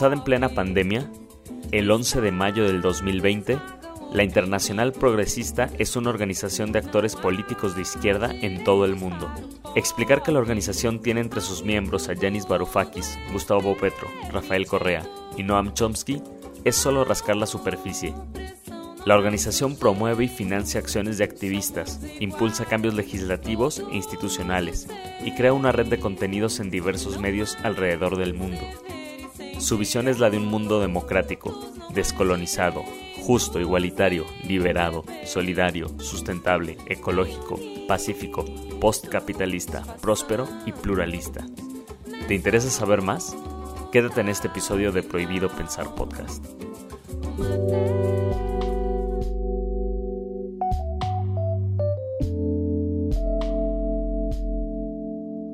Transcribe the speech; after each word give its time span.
Lanzada 0.00 0.16
en 0.16 0.24
plena 0.24 0.48
pandemia, 0.48 1.10
el 1.72 1.90
11 1.90 2.22
de 2.22 2.32
mayo 2.32 2.64
del 2.64 2.80
2020, 2.80 3.58
la 4.14 4.22
Internacional 4.22 4.92
Progresista 4.94 5.68
es 5.78 5.94
una 5.94 6.08
organización 6.08 6.72
de 6.72 6.78
actores 6.78 7.16
políticos 7.16 7.76
de 7.76 7.82
izquierda 7.82 8.30
en 8.40 8.64
todo 8.64 8.86
el 8.86 8.96
mundo. 8.96 9.30
Explicar 9.76 10.22
que 10.22 10.32
la 10.32 10.38
organización 10.38 11.02
tiene 11.02 11.20
entre 11.20 11.42
sus 11.42 11.64
miembros 11.64 12.08
a 12.08 12.14
Yanis 12.14 12.48
Varoufakis, 12.48 13.18
Gustavo 13.30 13.76
Petro, 13.76 14.08
Rafael 14.32 14.66
Correa 14.66 15.02
y 15.36 15.42
Noam 15.42 15.74
Chomsky 15.74 16.22
es 16.64 16.76
solo 16.76 17.04
rascar 17.04 17.36
la 17.36 17.44
superficie. 17.44 18.14
La 19.04 19.16
organización 19.16 19.76
promueve 19.76 20.24
y 20.24 20.28
financia 20.28 20.80
acciones 20.80 21.18
de 21.18 21.24
activistas, 21.24 22.00
impulsa 22.20 22.64
cambios 22.64 22.94
legislativos 22.94 23.82
e 23.92 23.96
institucionales 23.96 24.88
y 25.22 25.34
crea 25.34 25.52
una 25.52 25.72
red 25.72 25.88
de 25.88 26.00
contenidos 26.00 26.58
en 26.58 26.70
diversos 26.70 27.20
medios 27.20 27.58
alrededor 27.62 28.16
del 28.16 28.32
mundo. 28.32 28.62
Su 29.60 29.76
visión 29.76 30.08
es 30.08 30.18
la 30.18 30.30
de 30.30 30.38
un 30.38 30.46
mundo 30.46 30.80
democrático, 30.80 31.54
descolonizado, 31.92 32.82
justo, 33.22 33.60
igualitario, 33.60 34.24
liberado, 34.42 35.04
solidario, 35.26 35.88
sustentable, 35.98 36.78
ecológico, 36.86 37.60
pacífico, 37.86 38.46
postcapitalista, 38.80 39.82
próspero 40.00 40.48
y 40.64 40.72
pluralista. 40.72 41.46
¿Te 42.26 42.34
interesa 42.34 42.70
saber 42.70 43.02
más? 43.02 43.36
Quédate 43.92 44.22
en 44.22 44.30
este 44.30 44.48
episodio 44.48 44.92
de 44.92 45.02
Prohibido 45.02 45.50
Pensar 45.50 45.94
Podcast. 45.94 46.42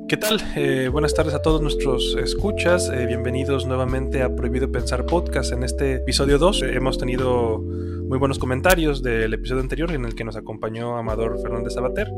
¿Qué 0.07 0.15
tal? 0.15 0.39
Eh, 0.55 0.87
buenas 0.87 1.13
tardes 1.13 1.33
a 1.33 1.41
todos 1.41 1.61
nuestros 1.61 2.15
escuchas. 2.15 2.89
Eh, 2.89 3.05
bienvenidos 3.07 3.65
nuevamente 3.65 4.21
a 4.21 4.33
Prohibido 4.33 4.71
Pensar 4.71 5.05
Podcast. 5.05 5.51
En 5.51 5.63
este 5.63 5.95
episodio 5.95 6.37
2 6.37 6.61
eh, 6.61 6.75
hemos 6.75 6.97
tenido 6.97 7.59
muy 7.59 8.17
buenos 8.17 8.39
comentarios 8.39 9.03
del 9.03 9.33
episodio 9.33 9.61
anterior 9.61 9.91
en 9.91 10.05
el 10.05 10.15
que 10.15 10.23
nos 10.23 10.37
acompañó 10.37 10.97
Amador 10.97 11.41
Fernández 11.41 11.73
Sabater. 11.73 12.09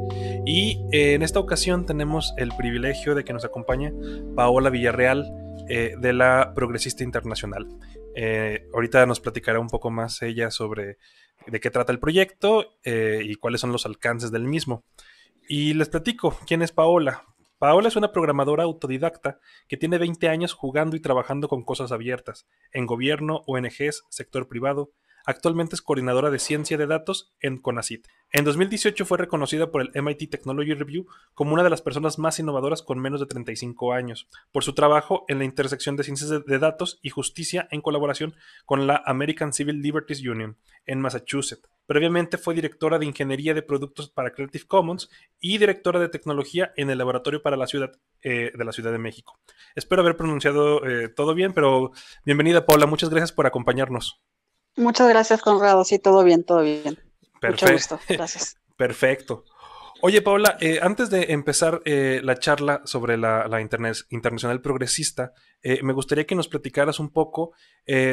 Y 0.46 0.80
en 0.92 1.24
esta 1.24 1.40
ocasión 1.40 1.88
tenemos 1.88 2.36
el 2.38 2.52
privilegio 2.56 3.16
de 3.16 3.24
que 3.24 3.34
nos 3.34 3.44
acompañe 3.44 3.92
Paola 4.36 4.70
Villarreal 4.70 5.26
de 5.68 6.14
la 6.14 6.54
Progresista 6.54 7.04
Internacional. 7.04 7.68
ahorita 8.72 9.04
nos 9.08 9.20
platicará 9.20 9.60
un 9.60 9.70
poco 9.70 9.90
más 9.90 10.22
ella 10.22 10.52
sobre 10.52 10.98
de 11.48 11.60
qué 11.60 11.72
trata 11.72 11.92
el 11.92 12.00
proyecto 12.00 12.76
y 12.86 13.34
cuáles 13.36 13.62
son 13.62 13.72
los 13.72 13.88
alcances 13.88 14.30
del 14.30 14.44
mismo. 14.44 14.84
Y 15.48 15.74
les 15.74 15.90
platico, 15.90 16.38
¿quién 16.46 16.62
es 16.62 16.72
Paola? 16.72 17.24
Paola 17.60 17.90
es 17.90 17.98
una 17.98 18.14
programadora 18.14 18.64
autodidacta 18.64 19.42
que 19.68 19.76
tiene 19.76 19.98
20 19.98 20.30
años 20.30 20.54
jugando 20.54 20.96
y 20.96 21.02
trabajando 21.02 21.50
con 21.50 21.66
cosas 21.66 21.92
abiertas, 21.92 22.48
en 22.72 22.86
gobierno, 22.86 23.44
ONGs, 23.48 24.06
sector 24.10 24.48
privado. 24.48 24.94
Actualmente 25.30 25.76
es 25.76 25.84
coordinadora 25.84 26.32
de 26.32 26.40
ciencia 26.40 26.76
de 26.76 26.88
datos 26.88 27.36
en 27.40 27.60
CONACIT. 27.60 28.08
En 28.32 28.46
2018 28.46 29.06
fue 29.06 29.20
reconocida 29.20 29.70
por 29.70 29.84
el 29.84 29.92
MIT 29.94 30.28
Technology 30.28 30.74
Review 30.74 31.06
como 31.36 31.54
una 31.54 31.62
de 31.62 31.70
las 31.70 31.84
personas 31.84 32.18
más 32.18 32.40
innovadoras 32.40 32.82
con 32.82 32.98
menos 32.98 33.20
de 33.20 33.28
35 33.28 33.94
años, 33.94 34.28
por 34.52 34.64
su 34.64 34.74
trabajo 34.74 35.26
en 35.28 35.38
la 35.38 35.46
intersección 35.46 35.96
de 35.96 36.04
ciencias 36.04 36.32
de 36.44 36.58
datos 36.58 36.98
y 37.04 37.12
justicia 37.12 37.68
en 37.70 37.82
colaboración 37.82 38.34
con 38.66 38.88
la 38.88 39.04
American 39.06 39.54
Civil 39.54 39.84
Liberties 39.84 40.26
Union 40.26 40.58
en 40.88 41.00
Massachusetts. 41.00 41.70
Previamente 41.86 42.40
fue 42.40 42.56
directora 42.56 42.98
de 42.98 43.06
Ingeniería 43.06 43.54
de 43.54 43.62
Productos 43.62 44.10
para 44.10 44.32
Creative 44.32 44.66
Commons 44.66 45.12
y 45.40 45.60
directora 45.60 46.00
de 46.00 46.10
Tecnología 46.10 46.74
en 46.76 46.90
el 46.90 46.98
Laboratorio 46.98 47.44
para 47.44 47.56
la 47.56 47.68
Ciudad 47.68 47.92
eh, 48.24 48.52
de 48.58 48.66
la 48.66 48.72
Ciudad 48.72 48.92
de 48.92 48.98
México. 48.98 49.40
Espero 49.76 50.02
haber 50.02 50.18
pronunciado 50.18 50.84
eh, 50.88 51.08
todo 51.08 51.36
bien, 51.36 51.54
pero 51.54 51.92
bienvenida 52.26 52.66
Paula, 52.66 52.88
muchas 52.88 53.12
gracias 53.12 53.32
por 53.32 53.46
acompañarnos. 53.46 54.24
Muchas 54.80 55.10
gracias 55.10 55.42
Conrado, 55.42 55.84
sí, 55.84 56.00
todo 56.00 56.24
bien, 56.24 56.44
todo 56.44 56.62
bien. 56.62 56.98
Perfecto. 57.40 57.66
Mucho 57.66 57.74
gusto, 57.74 58.00
gracias. 58.08 58.58
Perfecto. 58.78 59.46
Oye, 60.02 60.22
Paula, 60.22 60.58
eh, 60.62 60.80
antes 60.82 61.10
de 61.10 61.34
empezar 61.34 61.82
la 61.86 62.40
charla 62.40 62.82
sobre 62.86 63.18
la, 63.18 63.48
la 63.50 63.60
internacional 63.60 64.62
progresista, 64.62 65.34
me 65.62 65.92
gustaría 65.92 66.26
que 66.26 66.36
nos 66.36 66.48
platicaras 66.48 67.02
un 67.02 67.10
poco 67.10 67.52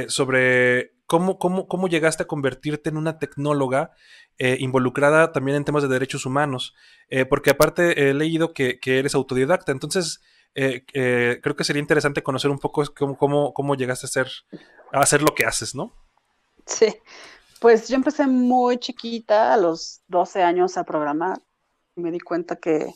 sobre 0.08 0.96
¿Cómo, 1.06 1.38
cómo, 1.38 1.68
cómo 1.68 1.86
llegaste 1.86 2.24
a 2.24 2.26
convertirte 2.26 2.90
en 2.90 2.96
una 2.96 3.18
tecnóloga 3.20 3.92
eh, 4.38 4.56
involucrada 4.58 5.30
también 5.30 5.56
en 5.56 5.64
temas 5.64 5.84
de 5.84 5.88
derechos 5.88 6.26
humanos? 6.26 6.74
Eh, 7.08 7.24
porque 7.24 7.50
aparte 7.50 8.10
he 8.10 8.14
leído 8.14 8.52
que, 8.52 8.80
eres 8.84 9.14
autodidacta, 9.14 9.70
entonces 9.70 10.20
eh, 10.56 10.84
creo 10.84 11.54
que 11.54 11.62
sería 11.62 11.80
interesante 11.80 12.24
conocer 12.24 12.50
un 12.50 12.58
poco 12.58 12.82
cómo, 12.96 13.16
cómo, 13.16 13.54
cómo 13.54 13.76
llegaste 13.76 14.06
a, 14.06 14.08
hacer, 14.08 14.28
a 14.92 15.00
hacer 15.00 15.22
lo 15.22 15.32
que 15.34 15.44
haces, 15.44 15.76
¿no? 15.76 15.94
Sí, 16.66 16.94
pues 17.60 17.88
yo 17.88 17.96
empecé 17.96 18.26
muy 18.26 18.78
chiquita, 18.78 19.54
a 19.54 19.56
los 19.56 20.02
12 20.08 20.42
años, 20.42 20.76
a 20.76 20.84
programar. 20.84 21.40
Y 21.96 22.00
me 22.02 22.10
di 22.10 22.20
cuenta 22.20 22.56
que, 22.56 22.92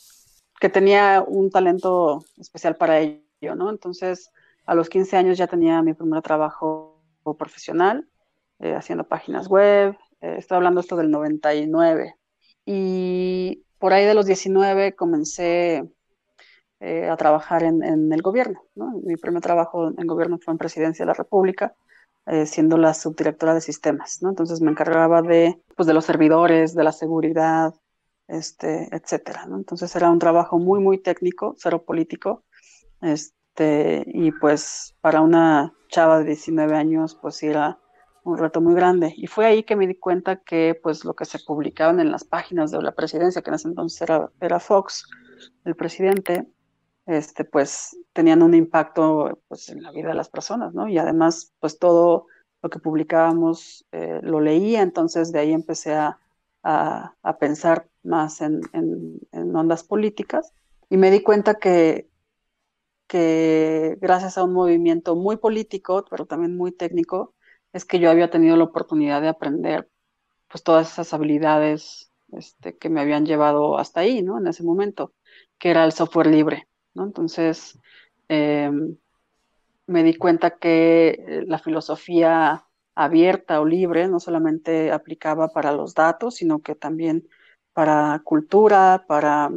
que 0.61 0.69
tenía 0.69 1.25
un 1.27 1.51
talento 1.51 2.25
especial 2.37 2.77
para 2.77 3.01
ello, 3.01 3.55
¿no? 3.57 3.71
Entonces, 3.71 4.31
a 4.67 4.75
los 4.75 4.89
15 4.89 5.17
años 5.17 5.39
ya 5.39 5.47
tenía 5.47 5.83
mi 5.83 5.95
primer 5.95 6.23
trabajo 6.23 7.03
profesional, 7.39 8.09
eh, 8.59 8.75
haciendo 8.75 9.05
páginas 9.05 9.49
web. 9.49 9.97
Eh, 10.21 10.37
estoy 10.39 10.57
hablando 10.57 10.81
esto 10.81 10.97
del 10.97 11.11
99. 11.11 12.17
Y 12.67 13.65
por 13.79 13.93
ahí 13.93 14.05
de 14.05 14.15
los 14.15 14.27
19 14.27 14.95
comencé 14.95 15.89
eh, 16.81 17.09
a 17.09 17.17
trabajar 17.17 17.63
en, 17.63 18.13
el 18.13 18.23
gobierno. 18.23 18.63
Mi 19.03 19.17
primer 19.17 19.43
trabajo 19.43 19.89
en 19.97 20.07
gobierno 20.07 20.39
fue 20.39 20.53
en 20.53 20.59
Presidencia 20.59 21.05
de 21.05 21.09
la 21.09 21.15
República, 21.15 21.75
siendo 22.47 22.77
la 22.77 22.95
subdirectora 22.95 23.55
de 23.55 23.61
sistemas. 23.61 24.23
¿no? 24.23 24.29
Entonces 24.31 24.61
me 24.61 24.71
encargaba 24.71 25.23
de, 25.23 25.61
pues, 25.77 25.87
de 25.87 25.95
los 25.95 26.05
servidores, 26.05 26.75
de 26.75 26.85
la 26.85 26.93
seguridad, 26.93 27.75
este, 28.29 28.89
etcétera. 28.95 29.47
Entonces 29.53 29.95
era 29.97 30.11
un 30.11 30.19
trabajo 30.19 30.59
muy, 30.59 30.81
muy 30.81 30.99
técnico, 30.99 31.55
cero 31.59 31.85
político. 31.85 32.45
Este, 33.03 34.05
y 34.07 34.31
pues 34.33 34.95
para 35.01 35.21
una 35.21 35.75
chava 35.89 36.21
de 36.21 36.27
19 36.27 36.77
años, 36.77 37.19
pues 37.21 37.43
era 37.43 37.79
un 38.23 38.39
reto 38.39 38.61
muy 38.61 38.75
grande. 38.75 39.13
Y 39.17 39.27
fue 39.27 39.47
ahí 39.47 39.63
que 39.63 39.77
me 39.77 39.87
di 39.87 39.97
cuenta 39.97 40.37
que 40.37 40.79
pues 40.81 41.05
lo 41.05 41.15
que 41.15 41.25
se 41.25 41.39
publicaban 41.41 42.01
en 42.01 42.13
las 42.13 42.25
páginas 42.25 42.71
de 42.71 42.83
la 42.83 42.93
presidencia, 42.93 43.43
que 43.43 43.51
en 43.51 43.55
ese 43.55 43.69
entonces 43.69 44.01
era, 44.03 44.31
era 44.41 44.61
Fox, 44.61 45.09
el 45.65 45.75
presidente, 45.75 46.47
este, 47.11 47.45
pues 47.45 47.97
tenían 48.13 48.41
un 48.41 48.55
impacto 48.55 49.43
pues, 49.49 49.69
en 49.69 49.83
la 49.83 49.91
vida 49.91 50.11
de 50.11 50.15
las 50.15 50.29
personas, 50.29 50.75
¿no? 50.75 50.87
Y 50.87 50.97
además, 50.97 51.53
pues 51.59 51.79
todo 51.79 52.29
lo 52.63 52.71
que 52.71 52.79
publicábamos 52.79 53.85
eh, 53.91 54.21
lo 54.23 54.41
leía, 54.41 54.83
entonces 54.83 55.33
de 55.33 55.41
ahí 55.41 55.53
empecé 55.53 55.95
a, 55.95 56.21
a, 56.63 57.17
a 57.23 57.39
pensar 57.39 57.89
más 58.05 58.41
en, 58.41 58.61
en, 58.73 59.19
en, 59.33 59.57
ondas 59.57 59.83
políticas 59.83 60.53
y 60.89 60.99
me 60.99 61.11
di 61.11 61.23
cuenta 61.23 61.57
que 61.57 62.09
que 63.09 63.99
gracias 64.01 64.39
a 64.39 64.45
un 64.45 64.53
movimiento 64.53 65.17
muy 65.17 65.37
político, 65.37 66.05
pero 66.09 66.27
también 66.27 66.57
muy 66.57 66.71
técnico, 66.71 67.35
es 67.73 67.85
que 67.85 67.99
yo 67.99 68.09
había 68.09 68.31
tenido 68.31 68.57
la 68.57 68.65
oportunidad 68.65 69.21
de 69.21 69.29
aprender 69.29 69.91
pues 70.49 70.63
todas 70.63 70.93
esas 70.93 71.13
habilidades 71.13 72.13
este, 72.33 72.79
que 72.79 72.89
me 72.89 73.01
habían 73.01 73.27
llevado 73.27 73.79
hasta 73.79 74.01
ahí, 74.01 74.23
¿no? 74.23 74.39
En 74.39 74.47
ese 74.47 74.63
momento, 74.63 75.13
que 75.59 75.71
era 75.71 75.85
el 75.85 75.93
software 75.93 76.29
libre, 76.29 76.69
¿no? 76.95 77.05
Entonces, 77.05 77.79
em, 78.29 78.97
me 79.87 80.03
di 80.05 80.15
cuenta 80.15 80.57
que 80.59 81.45
la 81.47 81.59
filosofía 81.59 82.65
abierta 82.95 83.61
o 83.61 83.65
libre 83.65 84.09
no 84.09 84.21
solamente 84.21 84.93
aplicaba 84.93 85.49
para 85.49 85.73
los 85.73 85.95
datos, 85.95 86.37
sino 86.37 86.61
que 86.61 86.75
también 86.75 87.29
para 87.73 88.21
cultura, 88.25 89.05
para 89.09 89.51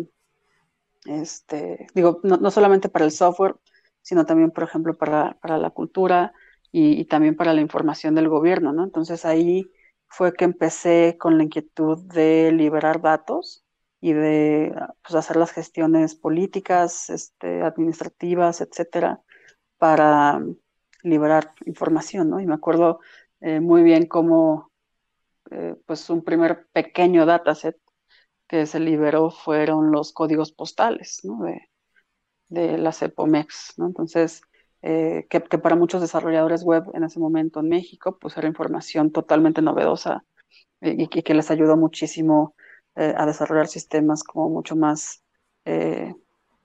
este, 1.05 1.87
digo, 1.93 2.19
no, 2.23 2.51
solamente 2.51 2.89
para 2.89 3.05
el 3.05 3.11
software, 3.11 3.55
sino 4.01 4.25
también, 4.25 4.51
por 4.51 4.63
ejemplo, 4.63 4.97
para, 4.97 5.37
para 5.41 5.57
la 5.57 5.69
cultura 5.71 6.33
y, 6.71 7.05
también 7.05 7.35
para 7.35 7.53
la 7.53 7.61
información 7.61 8.15
del 8.15 8.29
gobierno, 8.29 8.73
¿no? 8.73 8.83
Entonces 8.83 9.25
ahí 9.25 9.69
fue 10.07 10.33
que 10.33 10.45
empecé 10.45 11.17
con 11.19 11.37
la 11.37 11.43
inquietud 11.43 11.99
de 12.05 12.51
liberar 12.51 13.01
datos 13.01 13.62
y 14.03 14.11
de 14.11 14.75
pues, 15.01 15.15
hacer 15.15 15.37
las 15.37 15.53
gestiones 15.53 16.13
políticas, 16.13 17.09
este, 17.09 17.61
administrativas, 17.61 18.59
etcétera, 18.59 19.21
para 19.77 20.41
liberar 21.03 21.53
información, 21.65 22.29
¿no? 22.29 22.41
Y 22.41 22.45
me 22.45 22.53
acuerdo 22.53 22.99
eh, 23.39 23.61
muy 23.61 23.81
bien 23.81 24.05
cómo, 24.07 24.73
eh, 25.51 25.77
pues, 25.85 26.09
un 26.09 26.21
primer 26.21 26.67
pequeño 26.73 27.25
dataset 27.25 27.77
que 28.45 28.65
se 28.65 28.81
liberó 28.81 29.29
fueron 29.31 29.93
los 29.93 30.11
códigos 30.11 30.51
postales 30.51 31.21
de, 31.23 31.69
de 32.49 32.77
la 32.77 32.91
CEPOMEX. 32.91 33.75
¿no? 33.77 33.87
Entonces, 33.87 34.41
eh, 34.81 35.27
que, 35.29 35.39
para 35.39 35.77
muchos 35.77 36.01
desarrolladores 36.01 36.63
web 36.63 36.83
en 36.93 37.05
ese 37.05 37.21
momento 37.21 37.61
en 37.61 37.69
México, 37.69 38.17
pues 38.19 38.35
era 38.35 38.49
información 38.49 39.13
totalmente 39.13 39.61
novedosa 39.61 40.25
y, 40.81 41.07
que 41.07 41.33
les 41.33 41.51
ayudó 41.51 41.77
muchísimo 41.77 42.53
eh, 42.95 43.13
a 43.17 43.25
desarrollar 43.25 43.67
sistemas 43.67 44.23
como 44.23 44.49
mucho 44.49 44.75
más 44.75 45.21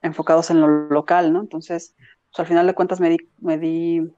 enfocados 0.03 0.51
en 0.51 0.61
lo 0.61 0.67
local, 0.67 1.33
¿no? 1.33 1.41
Entonces, 1.41 1.95
pues, 2.31 2.41
al 2.41 2.47
final 2.47 2.67
de 2.67 2.75
cuentas 2.75 2.99
me 2.99 3.11
di, 3.11 3.19
me 3.39 3.57
di 3.57 4.11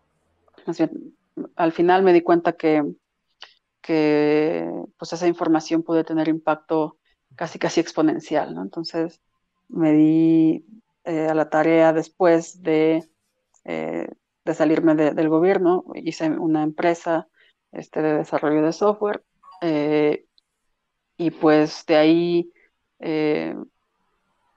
al 1.57 1.73
final 1.73 2.03
me 2.03 2.13
di 2.13 2.23
cuenta 2.23 2.53
que, 2.53 2.85
que 3.81 4.71
pues 4.99 5.13
esa 5.13 5.27
información 5.27 5.83
puede 5.83 6.05
tener 6.05 6.29
impacto 6.29 6.99
casi 7.37 7.59
casi 7.59 7.81
exponencial, 7.81 8.55
¿no? 8.55 8.63
Entonces 8.63 9.21
me 9.69 9.93
di 9.93 10.67
eh, 11.05 11.29
a 11.29 11.35
la 11.35 11.49
tarea 11.49 11.93
después 11.93 12.63
de, 12.63 13.09
eh, 13.65 14.09
de 14.45 14.55
salirme 14.55 14.95
del 14.95 15.29
gobierno, 15.29 15.85
hice 15.95 16.29
una 16.31 16.63
empresa 16.63 17.29
este, 17.73 18.03
de 18.03 18.15
desarrollo 18.19 18.63
de 18.63 18.73
software 18.73 19.23
eh, 19.63 20.27
y 21.21 21.31
pues 21.31 21.85
de 21.85 21.97
ahí 21.97 22.53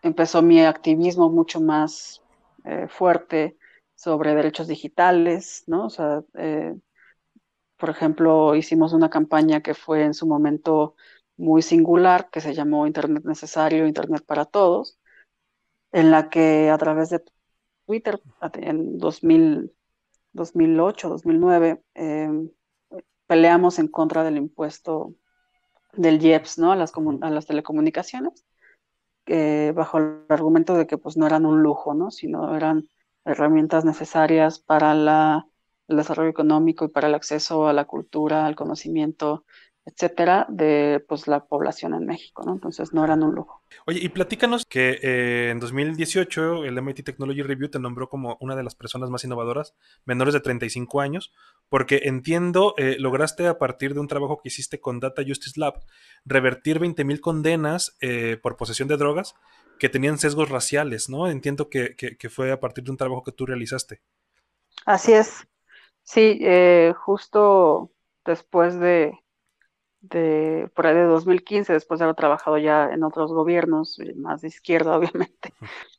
empezó 0.01 0.41
mi 0.41 0.61
activismo 0.61 1.29
mucho 1.29 1.59
más 1.59 2.23
fuerte 2.87 3.57
sobre 3.95 4.33
derechos 4.33 4.69
digitales, 4.69 5.65
¿no? 5.67 5.87
O 5.87 5.89
sea, 5.89 6.23
por 7.75 7.89
ejemplo, 7.89 8.55
hicimos 8.55 8.93
una 8.93 9.09
campaña 9.09 9.59
que 9.59 9.73
fue 9.73 10.05
en 10.05 10.13
su 10.13 10.25
momento 10.25 10.95
muy 11.35 11.61
singular, 11.61 12.29
que 12.29 12.39
se 12.39 12.53
llamó 12.53 12.87
Internet 12.87 13.25
Necesario, 13.25 13.85
Internet 13.85 14.23
para 14.25 14.45
Todos, 14.45 14.97
en 15.91 16.11
la 16.11 16.29
que 16.29 16.69
a 16.69 16.77
través 16.77 17.09
de 17.09 17.21
Twitter, 17.85 18.21
en 18.53 18.97
2000, 18.99 19.69
2008, 20.31 21.09
2009, 21.09 21.83
peleamos 23.27 23.79
en 23.79 23.89
contra 23.89 24.23
del 24.23 24.37
impuesto 24.37 25.13
del 25.93 26.23
IEPS, 26.23 26.59
¿no? 26.59 26.71
A 26.71 26.75
las, 26.75 27.45
telecomunicaciones, 27.45 28.45
bajo 29.73 29.97
el 29.97 30.25
argumento 30.29 30.75
de 30.75 30.87
que 30.87 30.97
pues 30.97 31.17
no 31.17 31.25
eran 31.25 31.45
un 31.45 31.63
lujo, 31.63 31.93
¿no? 31.93 32.11
Sino 32.11 32.55
eran 32.55 32.87
herramientas 33.25 33.85
necesarias 33.85 34.59
para 34.59 34.93
la 34.93 35.47
el 35.87 35.97
desarrollo 35.97 36.29
económico 36.29 36.85
y 36.85 36.89
para 36.89 37.07
el 37.07 37.15
acceso 37.15 37.67
a 37.67 37.73
la 37.73 37.85
cultura, 37.85 38.45
al 38.45 38.55
conocimiento, 38.55 39.45
etcétera, 39.85 40.45
de 40.49 41.03
pues 41.07 41.27
la 41.27 41.45
población 41.45 41.93
en 41.93 42.05
México, 42.05 42.43
¿no? 42.45 42.53
Entonces 42.53 42.93
no 42.93 43.03
eran 43.03 43.21
un 43.21 43.35
lujo. 43.35 43.63
Oye, 43.85 43.99
y 44.01 44.07
platícanos 44.09 44.65
que 44.65 44.99
eh, 45.01 45.49
en 45.49 45.59
2018 45.59 46.63
el 46.63 46.77
MIT 46.77 47.03
Technology 47.03 47.41
Review 47.41 47.69
te 47.69 47.79
nombró 47.79 48.07
como 48.07 48.37
una 48.39 48.55
de 48.55 48.63
las 48.63 48.75
personas 48.75 49.09
más 49.09 49.25
innovadoras, 49.25 49.75
menores 50.05 50.33
de 50.33 50.39
35 50.39 51.01
años, 51.01 51.33
porque 51.67 52.01
entiendo, 52.05 52.75
eh, 52.77 52.95
lograste 52.97 53.47
a 53.47 53.57
partir 53.57 53.93
de 53.93 53.99
un 53.99 54.07
trabajo 54.07 54.39
que 54.41 54.47
hiciste 54.47 54.79
con 54.79 55.01
Data 55.01 55.21
Justice 55.27 55.59
Lab, 55.59 55.83
revertir 56.23 56.79
20.000 56.79 57.19
condenas 57.19 57.97
eh, 57.99 58.37
por 58.41 58.55
posesión 58.55 58.87
de 58.87 58.95
drogas 58.95 59.35
que 59.79 59.89
tenían 59.89 60.17
sesgos 60.17 60.49
raciales, 60.49 61.09
¿no? 61.09 61.27
Entiendo 61.27 61.69
que, 61.69 61.95
que 61.95 62.29
fue 62.29 62.53
a 62.53 62.59
partir 62.59 62.85
de 62.85 62.91
un 62.91 62.97
trabajo 62.97 63.23
que 63.23 63.33
tú 63.33 63.45
realizaste. 63.45 64.01
Así 64.85 65.11
es. 65.11 65.45
Sí, 66.03 66.39
justo 66.95 67.91
después 68.23 68.79
de, 68.79 69.22
de, 70.03 70.69
por 70.75 70.85
ahí 70.85 70.95
de 70.95 71.03
2015, 71.05 71.73
después 71.73 71.99
de 71.99 72.03
haber 72.03 72.15
trabajado 72.15 72.57
ya 72.57 72.89
en 72.91 73.03
otros 73.03 73.31
gobiernos, 73.31 73.99
eh, 73.99 74.13
más 74.15 74.41
de 74.41 74.49
izquierda, 74.49 74.97
obviamente, 74.97 75.53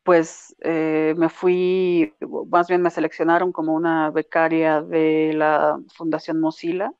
pues 0.04 0.54
eh, 0.60 1.14
me 1.16 1.28
fui, 1.28 2.14
más 2.48 2.68
bien 2.68 2.82
me 2.82 2.90
seleccionaron 2.90 3.50
como 3.52 3.74
una 3.74 4.10
becaria 4.10 4.82
de 4.82 5.32
la 5.34 5.80
Fundación 5.94 6.38
Mozilla 6.40 6.92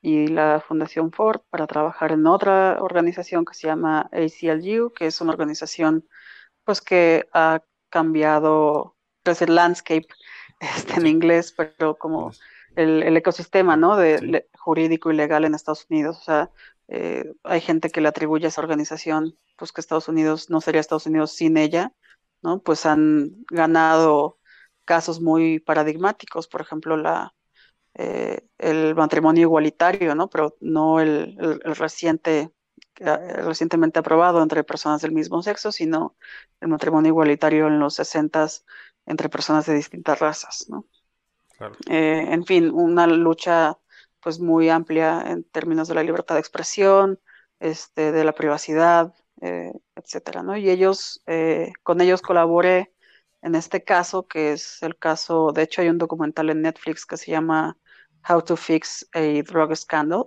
y 0.00 0.28
la 0.28 0.62
Fundación 0.66 1.12
Ford 1.12 1.40
para 1.50 1.66
trabajar 1.66 2.12
en 2.12 2.26
otra 2.26 2.78
organización 2.80 3.44
que 3.44 3.54
se 3.54 3.66
llama 3.66 4.08
ACLU, 4.12 4.92
que 4.94 5.06
es 5.06 5.20
una 5.20 5.32
organización 5.32 6.08
pues 6.64 6.80
que 6.80 7.28
ha 7.32 7.62
cambiado, 7.90 8.96
es 9.24 9.42
el 9.42 9.54
landscape 9.54 10.06
este, 10.60 10.94
en 10.94 11.06
inglés, 11.06 11.52
pero 11.56 11.98
como 11.98 12.32
el, 12.78 13.16
ecosistema 13.16 13.76
¿no? 13.76 13.96
de, 13.96 14.48
jurídico 14.54 15.10
y 15.10 15.16
legal 15.16 15.44
en 15.44 15.54
Estados 15.54 15.86
Unidos. 15.90 16.18
O 16.18 16.22
sea, 16.22 16.50
eh, 16.88 17.24
hay 17.42 17.60
gente 17.60 17.90
que 17.90 18.00
le 18.00 18.08
atribuye 18.08 18.46
a 18.46 18.48
esa 18.48 18.60
organización, 18.60 19.36
pues 19.56 19.72
que 19.72 19.80
Estados 19.80 20.08
Unidos 20.08 20.50
no 20.50 20.60
sería 20.60 20.80
Estados 20.80 21.06
Unidos 21.06 21.32
sin 21.32 21.56
ella, 21.56 21.92
¿no? 22.42 22.62
Pues 22.62 22.86
han 22.86 23.44
ganado 23.50 24.38
casos 24.84 25.20
muy 25.20 25.60
paradigmáticos, 25.60 26.48
por 26.48 26.60
ejemplo, 26.60 26.96
la, 26.96 27.34
eh, 27.94 28.46
el 28.58 28.94
matrimonio 28.94 29.42
igualitario, 29.42 30.14
¿no? 30.14 30.30
Pero 30.30 30.56
no 30.60 31.00
el, 31.00 31.36
el, 31.40 31.76
reciente, 31.76 32.52
recientemente 32.96 33.98
aprobado 33.98 34.42
entre 34.42 34.64
personas 34.64 35.02
del 35.02 35.12
mismo 35.12 35.42
sexo, 35.42 35.72
sino 35.72 36.16
el 36.60 36.68
matrimonio 36.68 37.10
igualitario 37.10 37.66
en 37.68 37.80
los 37.80 37.94
60 37.94 38.46
entre 39.06 39.28
personas 39.28 39.66
de 39.66 39.74
distintas 39.74 40.18
razas, 40.20 40.66
¿no? 40.68 40.86
Eh, 41.88 42.26
en 42.28 42.44
fin, 42.44 42.70
una 42.70 43.06
lucha 43.06 43.78
pues 44.20 44.40
muy 44.40 44.68
amplia 44.68 45.22
en 45.26 45.44
términos 45.44 45.88
de 45.88 45.94
la 45.94 46.02
libertad 46.02 46.34
de 46.34 46.40
expresión, 46.40 47.20
este, 47.60 48.12
de 48.12 48.24
la 48.24 48.32
privacidad, 48.32 49.14
eh, 49.40 49.72
etcétera, 49.94 50.42
¿no? 50.42 50.56
Y 50.56 50.70
ellos, 50.70 51.22
eh, 51.26 51.72
con 51.82 52.00
ellos 52.00 52.22
colaboré 52.22 52.92
en 53.42 53.54
este 53.54 53.84
caso, 53.84 54.26
que 54.26 54.52
es 54.52 54.82
el 54.82 54.98
caso, 54.98 55.52
de 55.52 55.62
hecho 55.62 55.80
hay 55.80 55.88
un 55.88 55.98
documental 55.98 56.50
en 56.50 56.62
Netflix 56.62 57.06
que 57.06 57.16
se 57.16 57.30
llama 57.30 57.76
How 58.28 58.42
to 58.42 58.56
Fix 58.56 59.06
a 59.14 59.42
Drug 59.42 59.76
Scandal. 59.76 60.26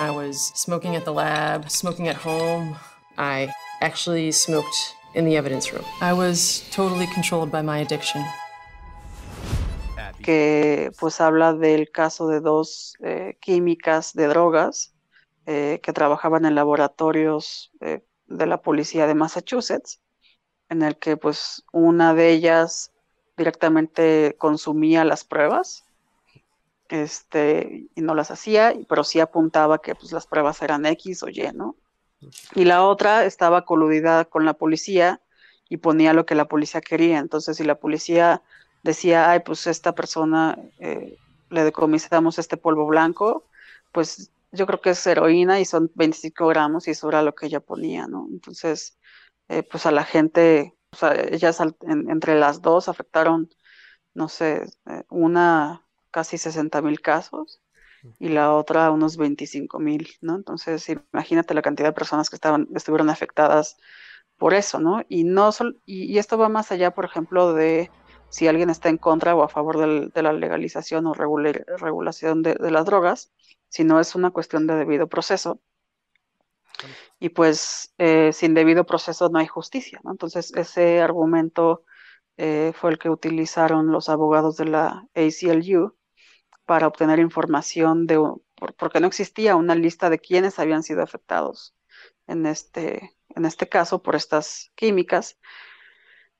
I 0.00 0.10
was 0.10 0.52
smoking 0.54 0.96
at 0.96 1.04
the 1.04 1.12
lab, 1.12 1.68
smoking 1.68 2.08
at 2.08 2.16
home. 2.16 2.76
I 3.18 3.52
actually 3.82 4.32
smoked 4.32 4.94
in 5.14 5.24
the 5.24 5.36
evidence 5.36 5.72
room. 5.72 5.84
I 6.00 6.12
was 6.12 6.62
totally 6.70 7.06
controlled 7.08 7.50
by 7.50 7.62
my 7.62 7.80
addiction. 7.80 8.24
Que 10.22 10.90
pues 10.98 11.20
habla 11.20 11.52
del 11.52 11.90
caso 11.90 12.28
de 12.28 12.40
dos 12.40 12.94
eh, 13.00 13.36
químicas 13.40 14.12
de 14.14 14.26
drogas 14.26 14.94
eh, 15.46 15.80
que 15.82 15.92
trabajaban 15.92 16.44
en 16.44 16.54
laboratorios 16.54 17.70
eh, 17.80 18.04
de 18.26 18.46
la 18.46 18.60
policía 18.60 19.06
de 19.06 19.14
Massachusetts, 19.14 20.00
en 20.68 20.82
el 20.82 20.98
que 20.98 21.16
pues 21.16 21.64
una 21.72 22.14
de 22.14 22.30
ellas 22.30 22.92
directamente 23.36 24.34
consumía 24.38 25.04
las 25.04 25.24
pruebas 25.24 25.84
este, 26.88 27.86
y 27.94 28.00
no 28.00 28.14
las 28.14 28.30
hacía, 28.30 28.74
pero 28.88 29.04
sí 29.04 29.20
apuntaba 29.20 29.80
que 29.80 29.94
pues 29.94 30.12
las 30.12 30.26
pruebas 30.26 30.60
eran 30.62 30.84
X 30.84 31.22
o 31.22 31.28
Y, 31.28 31.50
¿no? 31.54 31.76
y 32.54 32.64
la 32.64 32.84
otra 32.84 33.24
estaba 33.24 33.64
coludida 33.64 34.24
con 34.24 34.44
la 34.44 34.54
policía 34.54 35.20
y 35.68 35.78
ponía 35.78 36.12
lo 36.12 36.26
que 36.26 36.34
la 36.34 36.46
policía 36.46 36.80
quería. 36.80 37.18
Entonces, 37.18 37.56
si 37.56 37.64
la 37.64 37.76
policía 37.76 38.42
decía, 38.88 39.30
ay, 39.30 39.40
pues 39.40 39.66
esta 39.66 39.94
persona 39.94 40.58
eh, 40.78 41.18
le 41.50 41.64
decomisamos 41.64 42.38
este 42.38 42.56
polvo 42.56 42.86
blanco, 42.86 43.44
pues 43.92 44.30
yo 44.50 44.66
creo 44.66 44.80
que 44.80 44.90
es 44.90 45.06
heroína 45.06 45.60
y 45.60 45.66
son 45.66 45.90
25 45.94 46.46
gramos 46.46 46.88
y 46.88 46.92
eso 46.92 47.08
era 47.08 47.22
lo 47.22 47.34
que 47.34 47.46
ella 47.46 47.60
ponía, 47.60 48.06
¿no? 48.06 48.26
Entonces, 48.30 48.98
eh, 49.48 49.62
pues 49.62 49.84
a 49.84 49.90
la 49.90 50.04
gente, 50.04 50.74
o 50.92 50.96
sea, 50.96 51.12
ellas 51.14 51.60
entre 51.60 52.38
las 52.38 52.62
dos 52.62 52.88
afectaron, 52.88 53.50
no 54.14 54.28
sé, 54.28 54.64
eh, 54.86 55.04
una 55.10 55.84
casi 56.10 56.38
60 56.38 56.80
mil 56.80 57.02
casos 57.02 57.60
y 58.18 58.28
la 58.30 58.54
otra 58.54 58.90
unos 58.90 59.18
25 59.18 59.78
mil, 59.80 60.08
¿no? 60.22 60.36
Entonces, 60.36 60.88
imagínate 61.12 61.52
la 61.52 61.62
cantidad 61.62 61.88
de 61.88 61.92
personas 61.92 62.30
que 62.30 62.36
estaban, 62.36 62.68
estuvieron 62.74 63.10
afectadas 63.10 63.76
por 64.38 64.54
eso, 64.54 64.80
¿no? 64.80 65.02
Y, 65.08 65.24
no 65.24 65.50
y, 65.84 66.16
esto 66.16 66.38
va 66.38 66.48
más 66.48 66.72
allá, 66.72 66.92
por 66.92 67.04
ejemplo, 67.04 67.52
de 67.52 67.90
si 68.28 68.46
alguien 68.46 68.70
está 68.70 68.88
en 68.88 68.98
contra 68.98 69.34
o 69.34 69.42
a 69.42 69.48
favor 69.48 69.78
de 70.12 70.22
la 70.22 70.32
legalización 70.32 71.06
o 71.06 71.14
regulación 71.14 72.42
de, 72.42 72.56
las 72.70 72.84
drogas, 72.84 73.32
sino 73.68 74.00
es 74.00 74.14
una 74.14 74.30
cuestión 74.30 74.66
de 74.66 74.76
debido 74.76 75.08
proceso. 75.08 75.60
Y 77.18 77.30
pues 77.30 77.92
eh, 77.98 78.32
sin 78.32 78.54
debido 78.54 78.84
proceso 78.86 79.28
no 79.28 79.38
hay 79.38 79.46
justicia, 79.46 80.00
¿no? 80.04 80.12
Entonces 80.12 80.54
ese 80.54 81.00
argumento 81.00 81.84
eh, 82.36 82.72
fue 82.74 82.90
el 82.92 82.98
que 82.98 83.10
utilizaron 83.10 83.90
los 83.90 84.08
abogados 84.08 84.56
de 84.56 84.66
la 84.66 85.08
ACLU 85.14 85.96
para 86.64 86.86
obtener 86.86 87.18
información 87.18 88.06
de, 88.06 88.20
porque 88.76 89.00
no 89.00 89.08
existía 89.08 89.56
una 89.56 89.74
lista 89.74 90.10
de 90.10 90.20
quienes 90.20 90.58
habían 90.58 90.82
sido 90.82 91.02
afectados 91.02 91.74
en 92.28 92.46
este, 92.46 93.16
en 93.30 93.44
este 93.44 93.68
caso 93.68 94.02
por 94.02 94.14
estas 94.14 94.70
químicas. 94.76 95.38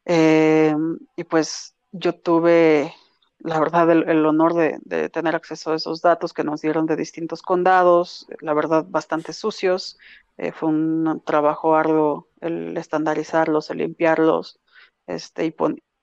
Eh, 0.04 0.74
y 1.16 1.24
pues 1.24 1.77
yo 1.92 2.14
tuve, 2.14 2.94
la 3.38 3.58
verdad, 3.60 3.90
el, 3.90 4.26
honor 4.26 4.54
de, 4.54 5.08
tener 5.10 5.34
acceso 5.34 5.72
a 5.72 5.76
esos 5.76 6.02
datos 6.02 6.32
que 6.32 6.44
nos 6.44 6.60
dieron 6.60 6.86
de 6.86 6.96
distintos 6.96 7.42
condados, 7.42 8.26
la 8.40 8.54
verdad, 8.54 8.84
bastante 8.88 9.32
sucios. 9.32 9.98
Eh, 10.36 10.52
fue 10.52 10.68
un 10.68 11.22
trabajo 11.24 11.74
arduo 11.74 12.28
el 12.40 12.76
estandarizarlos, 12.76 13.70
el 13.70 13.78
limpiarlos 13.78 14.60
este, 15.06 15.46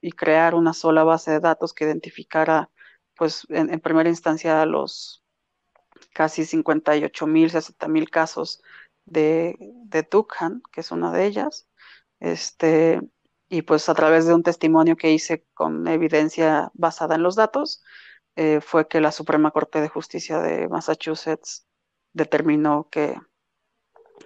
y, 0.01 0.11
crear 0.11 0.55
una 0.55 0.73
sola 0.73 1.03
base 1.03 1.31
de 1.31 1.39
datos 1.39 1.73
que 1.73 1.85
identificara 1.85 2.69
pues 3.15 3.45
en, 3.49 3.79
primera 3.79 4.09
instancia 4.09 4.65
los 4.65 5.23
casi 6.13 6.45
58 6.45 7.27
mil, 7.27 7.49
60 7.49 7.87
mil 7.87 8.09
casos 8.09 8.61
de, 9.05 9.55
de 9.59 10.03
Tukhan, 10.03 10.61
que 10.71 10.81
es 10.81 10.91
una 10.91 11.11
de 11.11 11.25
ellas, 11.25 11.67
este, 12.19 13.01
y 13.49 13.61
pues 13.61 13.89
a 13.89 13.93
través 13.93 14.25
de 14.25 14.33
un 14.33 14.43
testimonio 14.43 14.95
que 14.95 15.11
hice 15.11 15.45
con 15.53 15.87
evidencia 15.87 16.71
basada 16.73 17.15
en 17.15 17.23
los 17.23 17.35
datos, 17.35 17.83
eh, 18.35 18.59
fue 18.61 18.87
que 18.87 18.99
la 18.99 19.11
Suprema 19.11 19.51
Corte 19.51 19.79
de 19.81 19.87
Justicia 19.87 20.39
de 20.39 20.67
Massachusetts 20.67 21.65
determinó 22.13 22.89
que, 22.89 23.19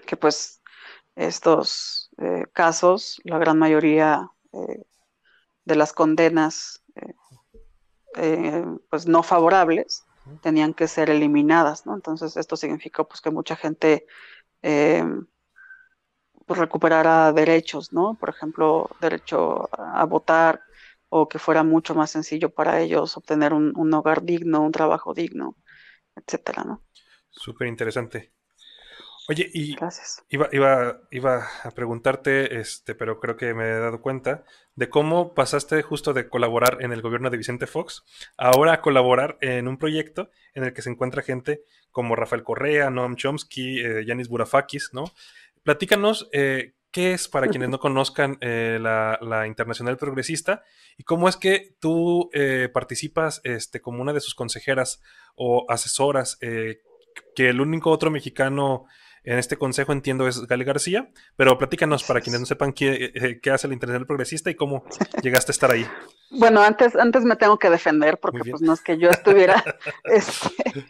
que 0.08 0.18
pues 0.18 0.62
estos 1.16 2.10
eh, 2.18 2.46
casos, 2.54 3.20
la 3.24 3.38
gran 3.38 3.60
mayoría 3.60 4.30
eh, 4.54 4.84
de 5.66 5.76
las 5.76 5.94
condenas 5.94 6.84
pues 8.90 9.08
no 9.08 9.24
favorables, 9.24 10.04
tenían 10.42 10.74
que 10.74 10.88
ser 10.88 11.10
eliminadas, 11.10 11.86
¿no? 11.86 11.94
Entonces 11.94 12.36
esto 12.36 12.58
significó 12.58 13.08
pues 13.08 13.22
que 13.22 13.30
mucha 13.30 13.56
gente 13.56 14.08
pues, 16.50 16.60
recuperara 16.60 17.32
derechos, 17.32 17.94
¿no? 17.94 18.18
Por 18.20 18.30
ejemplo, 18.30 18.90
derecho 19.00 19.70
a 19.72 20.04
votar, 20.06 20.64
o 21.08 21.30
que 21.30 21.38
fuera 21.38 21.62
mucho 21.62 21.94
más 21.94 22.10
sencillo 22.10 22.50
para 22.50 22.82
ellos 22.82 23.16
obtener 23.18 23.54
un, 23.54 23.94
hogar 23.94 24.24
digno, 24.24 24.62
un 24.62 24.72
trabajo 24.72 25.14
digno, 25.14 25.56
etcétera, 26.16 26.64
¿no? 26.64 26.82
Súper 27.30 27.68
interesante. 27.68 28.34
Oye, 29.28 29.48
y 29.54 29.76
Gracias. 29.76 30.24
Iba, 30.28 30.50
iba, 30.52 31.02
iba 31.12 31.48
a 31.64 31.70
preguntarte, 31.70 32.60
este, 32.60 32.96
pero 32.96 33.20
creo 33.20 33.38
que 33.38 33.54
me 33.54 33.66
he 33.66 33.80
dado 33.80 34.02
cuenta 34.02 34.44
de 34.74 34.90
cómo 34.90 35.36
pasaste 35.36 35.84
justo 35.84 36.14
de 36.14 36.30
colaborar 36.30 36.80
en 36.80 36.92
el 36.94 37.04
gobierno 37.04 37.30
de 37.30 37.38
Vicente 37.38 37.68
Fox 37.68 38.04
ahora 38.38 38.74
a 38.74 38.82
colaborar 38.82 39.38
en 39.42 39.68
un 39.68 39.78
proyecto 39.78 40.32
en 40.56 40.64
el 40.64 40.74
que 40.74 40.82
se 40.82 40.90
encuentra 40.90 41.22
gente 41.22 41.62
como 41.92 42.16
Rafael 42.16 42.42
Correa, 42.42 42.90
Noam 42.90 43.18
Chomsky, 43.18 43.82
eh, 43.82 44.04
Yanis 44.04 44.30
Burafakis, 44.30 44.90
¿no? 44.94 45.04
Platícanos 45.64 46.30
eh, 46.32 46.74
¿Qué 46.92 47.14
es, 47.14 47.28
para 47.28 47.48
quienes 47.48 47.70
no 47.70 47.80
conozcan, 47.80 48.38
eh, 48.42 48.80
la, 48.82 49.46
Internacional 49.48 49.98
Progresista? 49.98 50.64
¿Y 50.98 51.04
cómo 51.04 51.30
es 51.30 51.38
que 51.38 51.76
tú 51.80 52.30
eh, 52.34 52.70
participas 52.74 53.42
este, 53.44 53.82
como 53.82 54.02
una 54.02 54.14
de 54.14 54.22
sus 54.22 54.36
consejeras 54.36 55.02
o 55.36 55.66
asesoras? 55.70 56.38
Eh, 56.42 56.82
que 57.36 57.50
el 57.50 57.62
único 57.62 57.92
otro 57.92 58.12
mexicano 58.12 58.86
en 59.24 59.38
este 59.38 59.58
consejo, 59.58 59.92
entiendo, 59.92 60.28
es 60.28 60.48
Gali 60.48 60.64
García, 60.64 61.12
pero 61.36 61.58
platícanos 61.58 62.04
para 62.04 62.22
quienes 62.22 62.40
no 62.40 62.46
sepan 62.46 62.72
qué, 62.72 63.40
qué 63.44 63.52
hace 63.52 63.68
la 63.68 63.74
Internacional 63.74 64.08
Progresista 64.08 64.50
y 64.50 64.56
cómo 64.56 64.86
llegaste 65.22 65.52
a 65.52 65.54
estar 65.54 65.72
ahí. 65.72 65.86
Bueno, 66.32 66.62
antes, 66.62 66.96
antes 66.96 67.24
me 67.26 67.36
tengo 67.36 67.60
que 67.60 67.70
defender 67.70 68.18
porque 68.20 68.50
pues 68.50 68.62
no 68.62 68.74
es 68.74 68.82
que 68.82 68.98
yo 68.98 69.10
estuviera, 69.10 69.64
este, 70.06 70.86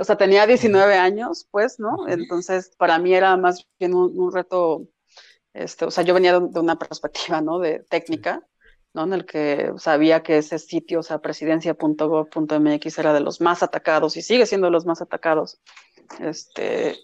o 0.00 0.04
sea, 0.04 0.16
tenía 0.16 0.46
19 0.46 0.94
años, 0.94 1.46
pues, 1.50 1.78
¿no? 1.78 2.08
Entonces, 2.08 2.74
para 2.76 2.98
mí 2.98 3.14
era 3.14 3.36
más 3.36 3.66
bien 3.78 3.94
un 3.94 4.32
reto 4.32 4.88
este, 5.54 5.84
o 5.84 5.90
sea, 5.90 6.04
yo 6.04 6.14
venía 6.14 6.38
de, 6.38 6.60
una 6.60 6.78
perspectiva, 6.78 7.40
¿no? 7.40 7.58
De 7.58 7.80
técnica, 7.80 8.46
¿no? 8.94 9.04
En 9.04 9.12
el 9.12 9.26
que 9.26 9.72
sabía 9.78 10.22
que 10.22 10.38
ese 10.38 10.58
sitio, 10.58 11.00
o 11.00 11.02
sea, 11.02 11.20
presidencia.gov.mx 11.20 12.98
era 12.98 13.12
de 13.12 13.20
los 13.20 13.40
más 13.40 13.62
atacados 13.62 14.16
y 14.16 14.22
sigue 14.22 14.46
siendo 14.46 14.66
de 14.68 14.72
los 14.72 14.86
más 14.86 15.02
atacados, 15.02 15.60
este, 16.20 16.96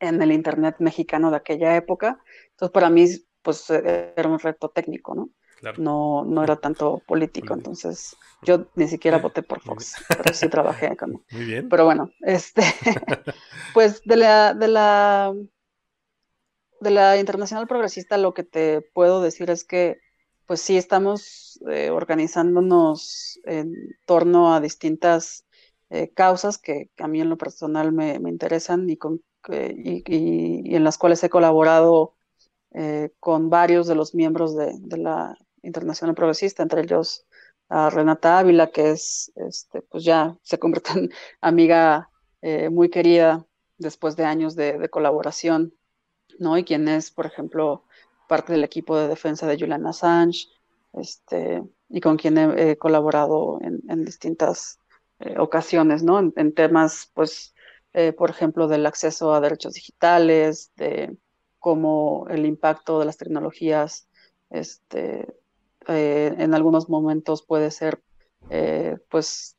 en 0.00 0.22
el 0.22 0.32
Internet 0.32 0.76
mexicano 0.78 1.30
de 1.30 1.38
aquella 1.38 1.76
época. 1.76 2.22
Entonces, 2.50 2.72
para 2.72 2.90
mí, 2.90 3.06
pues, 3.42 3.70
era 3.70 4.28
un 4.28 4.38
reto 4.38 4.68
técnico, 4.68 5.14
¿no? 5.14 5.30
No, 5.78 6.24
no 6.24 6.44
era 6.44 6.56
tanto 6.56 7.02
político, 7.06 7.54
entonces 7.54 8.16
yo 8.42 8.66
ni 8.76 8.86
siquiera 8.86 9.18
voté 9.18 9.42
por 9.42 9.60
Fox, 9.60 9.94
pero 10.08 10.32
sí 10.32 10.48
trabajé 10.48 10.96
con. 10.96 11.22
Muy 11.30 11.44
bien. 11.44 11.68
Pero 11.68 11.84
bueno, 11.84 12.10
este, 12.20 12.62
pues 13.74 14.02
de 14.04 14.16
la, 14.16 14.54
de 14.54 14.68
la 14.68 15.34
de 16.80 16.90
la 16.90 17.16
Internacional 17.18 17.66
Progresista 17.66 18.18
lo 18.18 18.34
que 18.34 18.44
te 18.44 18.80
puedo 18.80 19.20
decir 19.20 19.50
es 19.50 19.64
que 19.64 19.98
pues 20.46 20.62
sí 20.62 20.78
estamos 20.78 21.60
eh, 21.68 21.90
organizándonos 21.90 23.38
en 23.44 23.74
torno 24.06 24.54
a 24.54 24.60
distintas 24.60 25.44
eh, 25.90 26.10
causas 26.14 26.58
que, 26.58 26.90
a 26.98 27.08
mí 27.08 27.20
en 27.20 27.28
lo 27.28 27.36
personal 27.36 27.92
me, 27.92 28.14
interesan 28.14 28.88
y, 28.88 28.96
con, 28.96 29.22
y, 29.48 30.74
en 30.74 30.84
las 30.84 30.96
cuales 30.96 31.22
he 31.22 31.28
colaborado 31.28 32.14
eh, 32.72 33.10
con 33.20 33.50
varios 33.50 33.86
de 33.86 33.94
los 33.94 34.14
miembros 34.14 34.56
de, 34.56 34.74
la 34.96 35.36
Internacional 35.62 36.14
Progresista, 36.14 36.62
entre 36.62 36.82
ellos 36.82 37.26
a 37.68 37.90
Renata 37.90 38.38
Ávila, 38.38 38.70
que 38.70 38.90
es, 38.90 39.32
este, 39.36 39.82
pues 39.82 40.04
ya 40.04 40.36
se 40.42 40.58
convierte 40.58 40.92
en 40.92 41.10
amiga 41.40 42.10
muy 42.70 42.88
querida 42.88 43.44
después 43.78 44.14
de 44.14 44.24
años 44.24 44.54
de 44.54 44.88
colaboración 44.90 45.74
¿no? 46.38 46.56
Y 46.58 46.64
quien 46.64 46.88
es, 46.88 47.10
por 47.10 47.26
ejemplo, 47.26 47.84
parte 48.28 48.52
del 48.52 48.64
equipo 48.64 48.96
de 48.96 49.08
defensa 49.08 49.46
de 49.46 49.58
Julian 49.58 49.86
Assange, 49.86 50.48
este, 50.94 51.62
y 51.88 52.00
con 52.00 52.16
quien 52.16 52.38
he, 52.38 52.76
colaborado 52.76 53.58
en, 53.62 54.04
distintas 54.04 54.78
eh, 55.20 55.36
ocasiones, 55.38 56.02
¿no? 56.02 56.18
En, 56.18 56.54
temas, 56.54 57.10
pues, 57.14 57.54
eh, 57.92 58.12
por 58.12 58.30
ejemplo, 58.30 58.68
del 58.68 58.86
acceso 58.86 59.32
a 59.34 59.40
derechos 59.40 59.74
digitales, 59.74 60.72
de 60.76 61.16
cómo 61.58 62.26
el 62.30 62.46
impacto 62.46 63.00
de 63.00 63.06
las 63.06 63.16
tecnologías, 63.16 64.08
este, 64.50 65.26
eh, 65.88 66.34
en 66.38 66.54
algunos 66.54 66.88
momentos 66.88 67.42
puede 67.42 67.70
ser, 67.70 68.02
pues, 69.10 69.56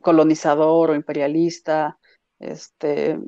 colonizador 0.00 0.90
o 0.90 0.94
imperialista, 0.94 1.98
este, 2.38 3.18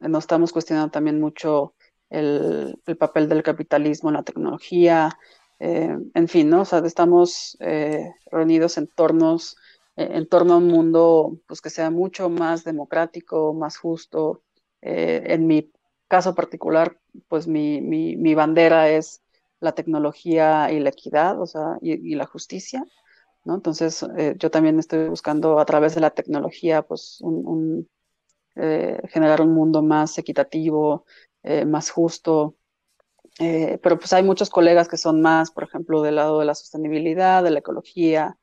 nos 0.00 0.24
estamos 0.24 0.52
cuestionando 0.52 0.90
también 0.90 1.20
mucho 1.20 1.74
el, 2.08 2.80
papel 2.98 3.28
del 3.28 3.42
capitalismo 3.42 4.10
en 4.10 4.14
la 4.14 4.22
tecnología, 4.22 5.18
eh, 5.58 5.96
en 6.14 6.28
fin, 6.28 6.50
¿no? 6.50 6.62
Estamos 6.62 7.56
eh, 7.60 8.12
reunidos 8.30 8.78
en, 8.78 8.88
tornos, 8.88 9.56
eh, 9.96 10.08
en 10.12 10.26
torno 10.26 10.54
a 10.54 10.56
un 10.58 10.68
mundo 10.68 11.38
pues, 11.46 11.60
que 11.60 11.70
sea 11.70 11.90
mucho 11.90 12.28
más 12.28 12.64
democrático, 12.64 13.54
más 13.54 13.76
justo. 13.76 14.42
en 14.82 15.46
mi 15.46 15.70
caso 16.08 16.34
particular, 16.34 16.98
pues 17.28 17.46
mi, 17.46 17.80
mi, 17.82 18.34
bandera 18.34 18.88
es 18.90 19.20
la 19.60 19.72
tecnología 19.72 20.72
y 20.72 20.80
la 20.80 20.90
equidad, 20.90 21.40
o 21.40 21.46
sea, 21.46 21.78
y, 21.80 22.14
la 22.14 22.26
justicia, 22.26 22.84
¿no? 23.44 23.54
Entonces, 23.54 24.06
yo 24.38 24.50
también 24.50 24.78
estoy 24.78 25.08
buscando 25.08 25.58
a 25.60 25.64
través 25.64 25.94
de 25.94 26.00
la 26.00 26.10
tecnología, 26.10 26.82
pues, 26.82 27.18
un, 27.20 27.88
generar 28.54 29.40
un 29.40 29.54
mundo 29.54 29.82
más 29.82 30.18
equitativo, 30.18 31.04
eh, 31.42 31.64
más 31.64 31.90
justo. 31.90 32.56
Eh, 33.38 33.78
pero 33.82 33.98
pues 33.98 34.12
hay 34.12 34.22
muchos 34.22 34.50
colegas 34.50 34.88
que 34.88 34.96
son 34.96 35.22
más, 35.22 35.50
por 35.50 35.64
ejemplo, 35.64 36.02
del 36.02 36.16
lado 36.16 36.40
de 36.40 36.46
la 36.46 36.54
sostenibilidad, 36.54 37.42
de 37.42 37.50
la 37.50 37.60
ecología, 37.60 38.38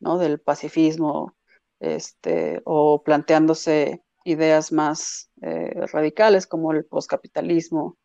¿no? 0.00 0.18
del 0.18 0.40
pacifismo, 0.40 1.36
este, 1.78 2.62
o 2.64 3.02
planteándose 3.02 4.02
ideas 4.24 4.72
más 4.72 5.30
eh, 5.42 5.86
radicales 5.92 6.46
como 6.46 6.72
el 6.72 6.84
poscapitalismo, 6.84 7.96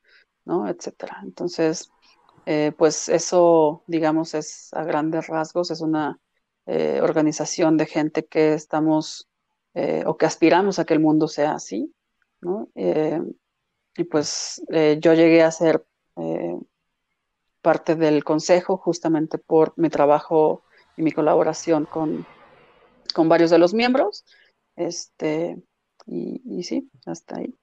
¿no? 0.46 0.68
etcétera. 0.68 1.22
Entonces, 1.24 1.90
pues 2.78 3.10
eso, 3.10 3.84
digamos, 3.88 4.34
es 4.34 4.74
a 4.74 4.84
grandes 4.84 5.28
rasgos, 5.28 5.72
es 5.72 5.82
una 5.82 6.20
organización 6.66 7.78
de 7.78 7.86
gente 7.86 8.26
que 8.26 8.54
estamos 8.54 9.28
o 10.06 10.18
que 10.18 10.26
aspiramos 10.26 10.80
a 10.80 10.86
que 10.86 10.94
el 10.94 11.00
mundo 11.00 11.28
sea 11.28 11.54
así. 11.54 11.94
Y 13.98 14.04
pues 14.04 14.62
eh, 14.70 14.98
yo 15.00 15.14
llegué 15.14 15.42
a 15.42 15.52
ser 15.52 15.86
eh, 16.18 16.58
parte 17.62 17.96
del 17.96 18.24
consejo 18.24 18.78
justamente 18.78 19.38
por 19.38 19.74
mi 19.78 19.90
trabajo 19.90 20.64
y 20.98 21.02
mi 21.02 21.12
colaboración 21.12 21.86
con, 21.86 22.26
con 23.14 23.30
varios 23.30 23.52
de 23.52 23.58
los 23.58 23.74
miembros. 23.74 24.26
Este, 24.76 25.58
y, 26.06 26.64
sí, 26.64 26.90
hasta 27.06 27.38
ahí. 27.38 27.56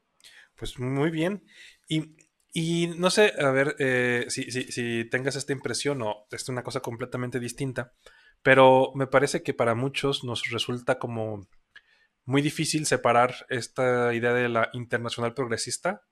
Pues 0.56 0.78
muy 0.78 1.10
bien. 1.10 1.44
Y, 1.88 2.16
no 2.54 3.10
sé, 3.10 3.32
a 3.38 3.50
ver 3.50 3.76
eh, 3.78 4.26
si, 4.28 4.50
si, 4.50 5.04
tengas 5.06 5.36
esta 5.36 5.52
impresión 5.52 6.02
o 6.02 6.26
es 6.30 6.48
una 6.50 6.62
cosa 6.62 6.80
completamente 6.80 7.40
distinta, 7.40 7.92
pero 8.42 8.92
me 8.94 9.06
parece 9.06 9.42
que 9.42 9.54
para 9.54 9.74
muchos 9.74 10.22
nos 10.22 10.50
resulta 10.50 10.98
como 10.98 11.48
muy 12.24 12.42
difícil 12.42 12.84
separar 12.84 13.46
esta 13.48 14.12
idea 14.12 14.34
de 14.34 14.48
la 14.50 14.68
internacional 14.74 15.32
progresista 15.32 16.02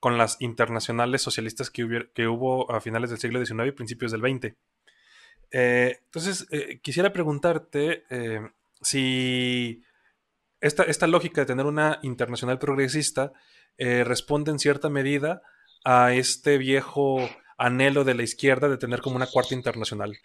con 0.00 0.16
las 0.16 0.40
internacionales 0.40 1.22
socialistas 1.22 1.70
que, 1.70 2.08
que 2.14 2.26
hubo 2.26 2.72
a 2.72 2.80
finales 2.80 3.10
del 3.10 3.18
siglo 3.18 3.44
XIX 3.44 3.68
y 3.68 3.72
principios 3.72 4.12
del 4.12 4.22
XX. 4.22 4.56
Eh, 5.50 5.98
entonces, 6.04 6.48
eh, 6.50 6.80
quisiera 6.80 7.12
preguntarte 7.12 8.04
si 8.80 9.84
esta, 10.60 10.84
esta, 10.84 11.06
lógica 11.06 11.42
de 11.42 11.46
tener 11.46 11.66
una 11.66 12.00
internacional 12.02 12.58
progresista 12.58 13.32
responde 13.76 14.50
en 14.50 14.58
cierta 14.58 14.88
medida 14.88 15.42
a 15.84 16.12
este 16.12 16.58
viejo 16.58 17.18
anhelo 17.58 18.04
de 18.04 18.14
la 18.14 18.22
izquierda 18.22 18.68
de 18.68 18.78
tener 18.78 19.00
como 19.00 19.16
una 19.16 19.26
cuarta 19.26 19.54
internacional. 19.54 20.16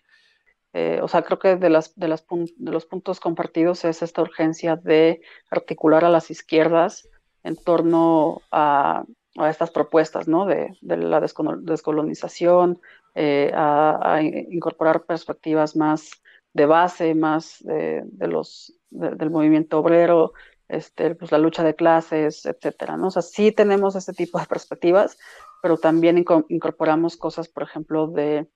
o 1.02 1.08
sea, 1.08 1.22
creo 1.24 1.40
que 1.40 1.56
de, 1.56 1.70
las, 1.70 1.96
de, 1.96 2.08
las 2.08 2.26
de 2.28 2.72
los 2.72 2.86
puntos 2.86 3.20
compartidos 3.20 3.86
es 3.86 4.02
esta 4.02 4.22
urgencia 4.22 4.76
de 4.76 5.22
articular 5.50 6.06
a 6.06 6.10
las 6.10 6.30
izquierdas 6.32 7.08
en 7.44 7.56
torno 7.56 8.42
a 8.52 9.04
a 9.38 9.50
estas 9.50 9.72
propuestas 9.72 10.28
¿no? 10.28 10.46
de, 10.46 10.76
la 10.82 11.22
descolonización, 11.22 12.82
eh, 13.16 13.52
a, 13.54 14.20
incorporar 14.22 15.06
perspectivas 15.06 15.76
más 15.76 16.12
de 16.54 16.66
base, 16.66 17.14
más 17.14 17.60
de, 17.64 18.04
los, 18.28 18.74
del 18.90 19.30
movimiento 19.30 19.80
obrero, 19.80 20.34
este, 20.68 21.16
pues 21.16 21.32
la 21.32 21.38
lucha 21.38 21.64
de 21.64 21.76
clases, 21.76 22.46
etcétera, 22.46 22.98
¿no? 22.98 23.08
O 23.08 23.12
sea, 23.12 23.22
sí 23.22 23.52
tenemos 23.52 23.96
este 23.96 24.12
tipo 24.12 24.40
de 24.40 24.48
perspectivas, 24.48 25.18
pero 25.62 25.78
también 25.78 26.24
incorporamos 26.50 27.18
cosas, 27.18 27.48
por 27.48 27.64
ejemplo, 27.64 28.08
de, 28.08 28.48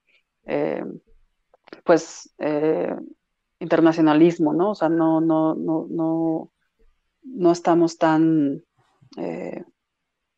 eh, 0.45 0.83
pues, 1.83 2.33
eh, 2.39 2.95
internacionalismo, 3.59 4.53
¿no? 4.53 4.71
O 4.71 4.75
sea, 4.75 4.89
no, 4.89 5.21
no, 5.21 5.55
no, 5.55 5.87
no, 5.89 6.51
no 7.23 7.51
estamos 7.51 7.97
tan, 7.97 8.63
eh, 9.17 9.63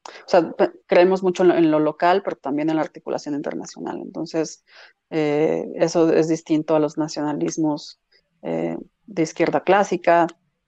o 0.05 0.27
sea, 0.27 0.53
creemos 0.85 1.23
mucho 1.23 1.43
en 1.43 1.71
lo, 1.71 1.79
local, 1.79 2.21
pero 2.23 2.35
también 2.35 2.69
en 2.69 2.75
la 2.75 2.81
articulación 2.81 3.35
internacional. 3.35 3.99
Entonces, 4.01 4.63
eso 5.09 6.11
es 6.11 6.27
distinto 6.27 6.75
a 6.75 6.79
los 6.79 6.97
nacionalismos 6.97 8.01
de 8.41 9.21
izquierda 9.21 9.61
clásica, 9.61 10.27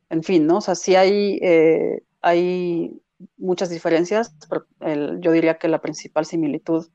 en 0.10 0.24
fin, 0.24 0.46
¿no? 0.46 0.58
O 0.58 0.62
sea, 0.62 0.76
sí 0.76 0.96
hay, 0.96 1.40
hay 2.22 3.02
muchas 3.38 3.70
diferencias, 3.70 4.36
pero 4.50 4.66
yo 5.20 5.32
diría 5.32 5.58
que 5.58 5.68
la 5.68 5.82
principal 5.82 6.26
similitud 6.26 6.88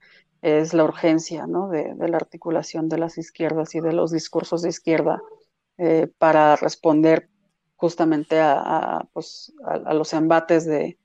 es 0.42 0.74
la 0.74 0.84
urgencia 0.84 1.46
¿no? 1.46 1.68
de, 1.68 1.94
la 1.96 2.16
articulación 2.16 2.88
de 2.88 2.98
las 2.98 3.18
izquierdas 3.18 3.74
y 3.74 3.80
de 3.80 3.92
los 3.92 4.10
discursos 4.10 4.62
de 4.62 4.70
izquierda 4.70 5.22
eh, 5.78 6.08
para 6.18 6.56
responder 6.56 7.28
justamente 7.76 8.40
a, 8.40 9.06
pues, 9.12 9.52
a, 9.64 9.94
los 9.94 10.12
embates 10.12 10.66
de, 10.66 10.98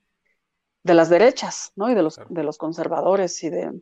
de, 0.82 0.94
las 0.94 1.08
derechas 1.08 1.72
¿no? 1.76 1.90
y 1.90 1.94
de 1.94 2.02
los, 2.02 2.20
de 2.28 2.44
los 2.44 2.58
conservadores 2.58 3.42
y 3.44 3.50
de, 3.50 3.80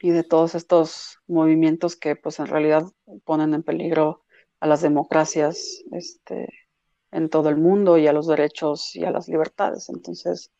y 0.00 0.10
de 0.10 0.24
todos 0.24 0.54
estos 0.54 1.18
movimientos 1.26 1.96
que 1.96 2.16
pues 2.16 2.40
en 2.40 2.46
realidad 2.46 2.84
ponen 3.24 3.54
en 3.54 3.62
peligro 3.62 4.24
a 4.60 4.66
las 4.66 4.80
democracias 4.80 5.82
este, 5.92 6.48
en 7.12 7.28
todo 7.28 7.48
el 7.50 7.56
mundo 7.56 7.98
y 7.98 8.06
a 8.06 8.12
los 8.12 8.26
derechos 8.26 8.96
y 8.96 9.04
a 9.04 9.10
las 9.10 9.28
libertades. 9.28 9.88
Entonces, 9.90 10.50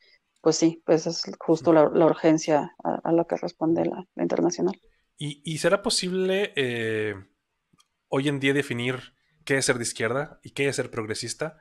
pues 0.40 0.56
sí, 0.56 0.82
pues 0.84 1.06
es 1.06 1.22
justo 1.38 1.72
la, 1.72 1.84
urgencia 1.84 2.74
a, 2.84 3.12
lo 3.12 3.26
que 3.26 3.36
responde 3.36 3.86
la, 3.86 4.06
internacional. 4.16 4.78
¿Y, 5.16 5.58
será 5.58 5.82
posible 5.82 6.52
eh, 6.56 7.14
hoy 8.08 8.28
en 8.28 8.40
día 8.40 8.52
definir 8.52 9.14
qué 9.44 9.58
es 9.58 9.64
ser 9.64 9.76
de 9.76 9.84
izquierda 9.84 10.40
y 10.42 10.50
qué 10.50 10.68
es 10.68 10.76
ser 10.76 10.90
progresista? 10.90 11.58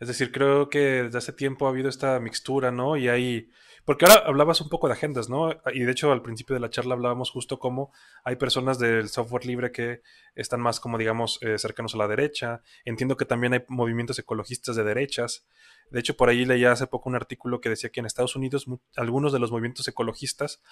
Es 0.00 0.08
decir, 0.08 0.32
creo 0.32 0.70
que 0.70 1.04
desde 1.04 1.18
hace 1.18 1.32
tiempo 1.32 1.66
ha 1.66 1.70
habido 1.70 1.88
esta 1.88 2.18
mixtura, 2.20 2.72
¿no? 2.72 2.96
Y 2.96 3.08
hay 3.08 3.50
porque 3.84 4.04
ahora 4.04 4.22
hablabas 4.26 4.60
un 4.60 4.68
poco 4.68 4.86
de 4.86 4.94
agendas, 4.94 5.28
¿no? 5.28 5.50
Y 5.72 5.80
de 5.80 5.90
hecho 5.90 6.12
al 6.12 6.22
principio 6.22 6.54
de 6.54 6.60
la 6.60 6.70
charla 6.70 6.94
hablábamos 6.94 7.30
justo 7.30 7.58
cómo 7.58 7.92
hay 8.24 8.36
personas 8.36 8.78
del 8.78 9.08
software 9.08 9.44
libre 9.44 9.72
que 9.72 10.02
están 10.34 10.60
más 10.60 10.78
como 10.78 10.98
digamos 10.98 11.38
eh, 11.42 11.58
cercanos 11.58 11.94
a 11.94 11.98
la 11.98 12.08
derecha. 12.08 12.62
Entiendo 12.84 13.16
que 13.16 13.24
también 13.24 13.54
hay 13.54 13.64
movimientos 13.68 14.18
ecologistas 14.18 14.76
de 14.76 14.84
derechas. 14.84 15.46
De 15.90 16.00
hecho, 16.00 16.16
por 16.16 16.28
ahí 16.28 16.44
leía 16.44 16.72
hace 16.72 16.86
poco 16.86 17.10
un 17.10 17.16
artículo 17.16 17.60
que 17.60 17.68
decía 17.68 17.90
que 17.90 18.00
en 18.00 18.06
Estados 18.06 18.36
Unidos 18.36 18.66
algunos 18.96 19.32
de 19.32 19.40
los 19.40 19.50
movimientos 19.50 19.86
ecologistas, 19.88 20.62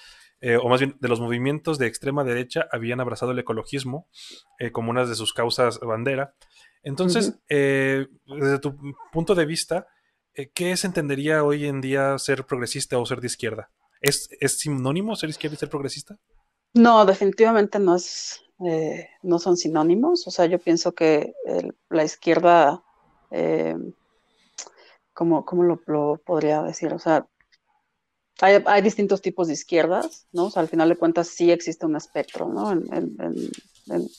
eh, 0.41 0.57
o 0.57 0.69
más 0.69 0.81
bien 0.81 0.97
de 1.01 1.09
los 1.09 1.21
movimientos 1.21 1.79
de 1.79 1.87
extrema 1.87 2.25
derecha, 2.25 2.69
habían 2.71 3.01
abrazado 3.01 3.33
el 3.33 3.39
ecologismo 3.39 4.09
eh, 4.59 4.71
como 4.71 4.91
una 4.91 5.05
de 5.05 5.15
sus 5.15 5.35
causas 5.35 5.81
bandera. 5.81 6.35
Entonces, 6.83 7.39
desde 7.47 8.59
tu 8.61 8.75
punto 9.13 9.35
de 9.35 9.45
vista, 9.45 9.87
¿qué 10.55 10.77
se 10.77 10.87
entendería 10.87 11.45
hoy 11.45 11.67
en 11.67 11.81
día 11.81 12.19
ser 12.19 12.45
progresista 12.47 12.99
o 12.99 13.07
ser 13.07 13.21
de 13.21 13.27
izquierda? 13.27 13.71
¿Es, 14.01 14.29
¿Es 14.41 14.59
sinónimo 14.59 15.17
ser 15.17 15.31
izquierda 15.31 15.55
y 15.55 15.59
ser 15.59 15.69
progresista? 15.69 16.17
No, 16.75 17.05
definitivamente 17.05 17.79
no 17.79 17.97
es, 17.97 18.41
eh, 18.65 19.09
no 19.23 19.39
son 19.39 19.57
sinónimos. 19.57 20.27
O 20.27 20.31
sea, 20.31 20.47
yo 20.47 20.59
pienso 20.59 20.93
que 20.93 21.33
la 21.89 22.05
izquierda, 22.05 22.83
eh, 23.31 23.77
¿cómo, 25.13 25.45
lo, 25.87 26.17
podría 26.19 26.63
decir? 26.63 26.93
O 26.93 26.99
sea, 26.99 27.27
hay, 28.41 28.83
distintos 28.83 29.21
tipos 29.21 29.49
de 29.49 29.55
izquierdas, 29.55 30.27
¿no? 30.33 30.47
O 30.47 30.51
sea, 30.51 30.63
al 30.63 30.69
final 30.69 30.89
de 30.89 30.97
cuentas 30.97 31.29
sí 31.29 31.51
existe 31.51 31.85
un 31.85 31.97
espectro, 31.97 32.49
¿no? 32.49 32.71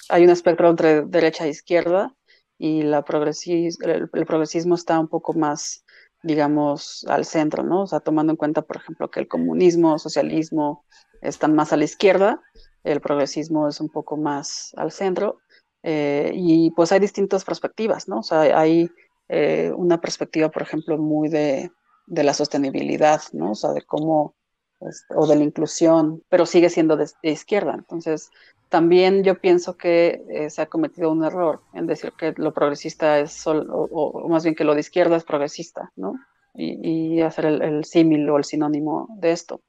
hay 0.09 0.23
un 0.23 0.29
espectro 0.29 0.69
entre 0.69 1.03
derecha 1.03 1.45
e 1.45 1.49
izquierda 1.49 2.13
y 2.57 2.83
la 2.83 2.97
el, 2.99 4.09
progresismo 4.25 4.75
está 4.75 4.99
un 4.99 5.07
poco 5.07 5.33
más 5.33 5.85
digamos, 6.23 7.05
al 7.07 7.25
centro, 7.25 7.63
¿no? 7.63 7.83
O 7.83 7.87
sea, 7.87 7.99
tomando 7.99 8.31
en 8.31 8.37
cuenta, 8.37 8.61
por 8.61 8.77
ejemplo, 8.77 9.09
que 9.09 9.19
el 9.19 9.27
comunismo, 9.27 9.97
socialismo 9.99 10.85
están 11.21 11.55
más 11.55 11.73
a 11.73 11.77
la 11.77 11.85
izquierda, 11.85 12.41
el 12.83 13.01
progresismo 13.01 13.67
es 13.67 13.79
un 13.79 13.89
poco 13.89 14.17
más 14.17 14.73
al 14.77 14.91
centro, 14.91 15.39
eh, 15.83 16.31
y 16.33 16.71
pues 16.71 16.91
hay 16.91 16.99
distintas 16.99 17.43
perspectivas, 17.43 18.07
¿no? 18.07 18.19
O 18.19 18.23
sea, 18.23 18.41
hay 18.41 18.89
eh, 19.29 19.71
una 19.75 19.99
perspectiva, 19.99 20.49
por 20.49 20.61
ejemplo, 20.61 20.97
muy 20.97 21.29
de, 21.29 21.71
de, 22.05 22.23
la 22.23 22.33
sostenibilidad, 22.33 23.21
¿no? 23.33 23.51
O 23.51 23.55
sea, 23.55 23.71
de 23.71 23.81
cómo, 23.83 24.35
pues, 24.81 25.05
o 25.15 25.27
de 25.27 25.35
la 25.35 25.43
inclusión, 25.43 26.23
pero 26.27 26.47
sigue 26.47 26.71
siendo 26.71 26.97
de, 26.97 27.07
izquierda. 27.21 27.75
Entonces, 27.75 28.31
también 28.67 29.23
yo 29.23 29.39
pienso 29.39 29.77
que 29.77 30.25
eh, 30.27 30.49
se 30.49 30.63
ha 30.63 30.65
cometido 30.65 31.11
un 31.11 31.23
error 31.23 31.61
en 31.75 31.85
decir 31.85 32.13
que 32.17 32.33
lo 32.35 32.51
progresista 32.51 33.19
es 33.19 33.31
solo, 33.31 33.71
o, 33.71 34.27
más 34.27 34.43
bien 34.43 34.55
que 34.55 34.63
lo 34.63 34.73
de 34.73 34.79
izquierda 34.79 35.17
es 35.17 35.23
progresista, 35.23 35.91
¿no? 35.95 36.15
Y, 36.55 37.21
hacer 37.21 37.45
el, 37.45 37.85
símil 37.85 38.27
o 38.27 38.37
el 38.37 38.43
sinónimo 38.43 39.07
de 39.19 39.31
esto. 39.31 39.61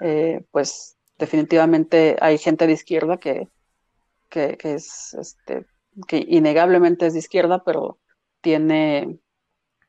Eh, 0.00 0.44
pues 0.50 0.98
definitivamente 1.18 2.16
hay 2.20 2.36
gente 2.36 2.66
de 2.66 2.74
izquierda 2.74 3.16
que, 3.16 3.48
que, 4.28 4.58
es, 4.62 5.14
este, 5.14 5.64
que 6.06 6.22
innegablemente 6.28 7.06
es 7.06 7.14
de 7.14 7.20
izquierda, 7.20 7.64
pero 7.64 7.98
tiene 8.42 9.18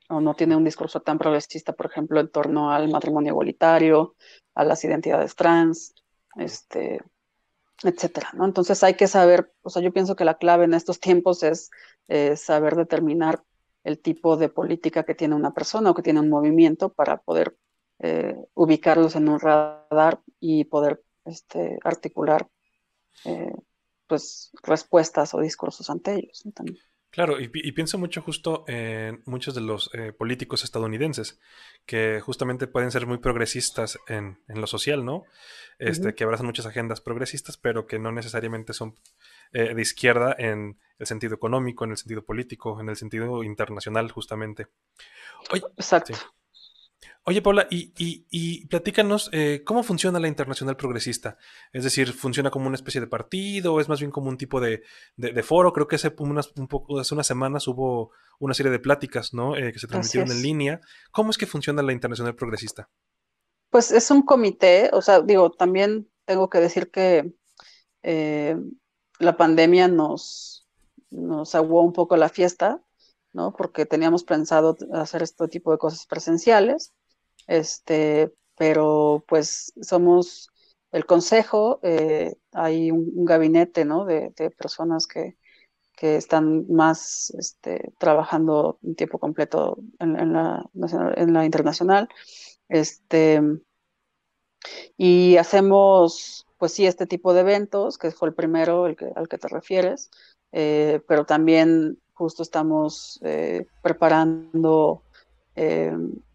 o 0.08 0.22
no 0.22 0.36
tiene 0.36 0.56
un 0.56 0.64
discurso 0.64 1.02
tan 1.02 1.18
progresista, 1.18 1.74
por 1.74 1.88
ejemplo, 1.88 2.20
en 2.20 2.30
torno 2.30 2.72
al 2.72 2.90
matrimonio 2.90 3.32
igualitario, 3.32 4.16
a 4.56 4.64
las 4.64 4.84
identidades 4.84 5.36
trans, 5.36 5.94
este, 6.36 7.02
etcétera, 7.84 8.30
¿no? 8.34 8.46
Entonces 8.46 8.84
hay 8.84 8.96
que 8.96 9.08
saber, 9.08 9.54
o 9.62 9.70
sea, 9.70 9.82
yo 9.82 9.94
pienso 9.94 10.16
que 10.16 10.26
la 10.26 10.38
clave 10.38 10.66
en 10.66 10.74
estos 10.74 11.00
tiempos 11.00 11.44
es 11.44 11.70
saber 12.36 12.76
determinar 12.76 13.44
el 13.88 14.00
tipo 14.00 14.36
de 14.36 14.50
política 14.50 15.04
que 15.04 15.16
tiene 15.16 15.36
una 15.36 15.54
persona 15.54 15.92
o 15.92 15.94
que 15.94 16.02
tiene 16.02 16.20
un 16.20 16.30
movimiento 16.30 16.90
para 16.90 17.18
poder 17.18 17.58
eh, 18.00 18.36
ubicarlos 18.54 19.16
en 19.16 19.30
un 19.30 19.40
radar 19.40 20.22
y 20.42 20.66
poder 20.66 21.04
este, 21.24 21.80
articular 21.84 22.48
eh, 23.24 23.54
pues 24.06 24.52
respuestas 24.62 25.34
o 25.34 25.40
discursos 25.40 25.90
ante 25.90 26.16
ellos. 26.16 26.46
Claro, 27.18 27.40
y, 27.40 27.48
pienso 27.48 27.98
mucho 27.98 28.22
justo 28.22 28.64
en 28.68 29.24
muchos 29.26 29.56
de 29.56 29.62
los 29.62 29.90
eh, 29.96 30.14
políticos 30.14 30.64
estadounidenses, 30.64 31.40
que 31.88 32.22
justamente 32.22 32.68
pueden 32.68 32.92
ser 32.92 33.08
muy 33.08 33.18
progresistas 33.18 33.98
en, 34.08 34.38
lo 34.48 34.68
social, 34.68 35.04
¿no? 35.04 35.24
Este, 35.80 36.14
Que 36.14 36.26
abrazan 36.26 36.46
muchas 36.46 36.68
agendas 36.68 37.02
progresistas, 37.02 37.58
pero 37.58 37.88
que 37.88 37.98
no 37.98 38.12
necesariamente 38.12 38.74
son 38.74 38.94
eh, 39.52 39.74
de 39.74 39.82
izquierda 39.82 40.36
en 40.38 40.78
el 41.00 41.08
sentido 41.08 41.34
económico, 41.34 41.86
en 41.86 41.90
el 41.90 41.98
sentido 41.98 42.24
político, 42.24 42.80
en 42.80 42.90
el 42.90 42.98
sentido 42.98 43.44
internacional, 43.44 44.12
justamente. 44.12 44.68
Exacto. 45.76 46.14
Oye, 47.30 47.42
Paula, 47.42 47.68
y, 47.70 47.92
y, 47.98 48.66
platícanos 48.68 49.30
eh, 49.34 49.62
cómo 49.66 49.84
funciona 49.84 50.18
la 50.18 50.30
Internacional 50.30 50.78
Progresista. 50.78 51.38
Es 51.74 51.84
decir, 51.84 52.14
¿funciona 52.14 52.52
como 52.52 52.68
una 52.68 52.78
especie 52.78 53.02
de 53.02 53.08
partido 53.08 53.74
o 53.74 53.82
es 53.82 53.90
más 53.90 54.00
bien 54.00 54.12
como 54.12 54.30
un 54.30 54.38
tipo 54.38 54.62
de, 54.62 54.82
foro? 55.44 55.74
Creo 55.74 55.90
que 55.90 55.98
hace, 55.98 56.16
unas, 56.20 56.54
un 56.56 56.70
poco, 56.70 56.98
hace 56.98 57.14
unas 57.14 57.28
semanas 57.28 57.68
hubo 57.68 58.12
una 58.40 58.54
serie 58.54 58.72
de 58.72 58.80
pláticas 58.80 59.34
¿no? 59.34 59.58
Eh, 59.58 59.74
que 59.74 59.80
se 59.80 59.88
transmitieron 59.88 60.32
en 60.32 60.42
línea. 60.42 60.80
¿Cómo 61.12 61.32
es 61.32 61.38
que 61.38 61.46
funciona 61.46 61.82
la 61.82 61.92
Internacional 61.92 62.34
Progresista? 62.34 62.90
Pues 63.72 63.92
es 63.92 64.10
un 64.10 64.22
comité, 64.22 64.90
o 64.94 65.02
sea, 65.02 65.20
digo, 65.20 65.52
también 65.52 66.10
tengo 66.24 66.50
que 66.50 66.62
decir 66.62 66.92
que 66.92 67.34
eh, 68.04 68.56
la 69.20 69.36
pandemia 69.36 69.90
nos, 69.90 70.66
nos 71.10 71.56
aguó 71.56 71.82
un 71.82 71.92
poco 71.92 72.16
la 72.16 72.30
fiesta, 72.30 72.82
¿no? 73.34 73.52
Porque 73.52 73.86
teníamos 73.86 74.24
pensado 74.24 74.78
hacer 74.94 75.24
este 75.24 75.50
tipo 75.50 75.74
de 75.74 75.78
cosas 75.78 76.06
presenciales 76.06 76.94
este, 77.48 78.34
pero 78.58 79.24
pues 79.28 79.74
somos 79.82 80.50
el 80.92 81.06
consejo, 81.06 81.80
eh, 81.84 82.36
hay 82.54 82.92
un, 82.92 83.26
gabinete, 83.26 83.86
¿no? 83.86 84.06
De, 84.06 84.32
personas 84.58 85.08
que, 85.08 85.38
que, 85.96 86.16
están 86.16 86.66
más 86.70 87.34
este, 87.38 87.92
trabajando 87.98 88.80
en 88.84 88.96
tiempo 88.96 89.20
completo 89.20 89.78
en, 90.00 90.34
la, 90.34 90.70
en 91.16 91.34
la 91.34 91.46
internacional, 91.46 92.08
este, 92.70 93.42
y 94.98 95.38
hacemos, 95.38 96.48
pues 96.58 96.74
sí, 96.74 96.86
este 96.86 97.06
tipo 97.06 97.34
de 97.34 97.42
eventos, 97.42 97.98
que 97.98 98.12
fue 98.12 98.30
el 98.30 98.34
primero 98.34 98.88
el 98.88 98.96
que, 98.96 99.12
al 99.16 99.28
que 99.28 99.38
te 99.38 99.48
refieres, 99.48 100.10
eh, 100.52 101.02
pero 101.08 101.26
también 101.26 102.00
justo 102.14 102.44
estamos 102.44 103.20
eh, 103.24 103.68
preparando 103.82 105.04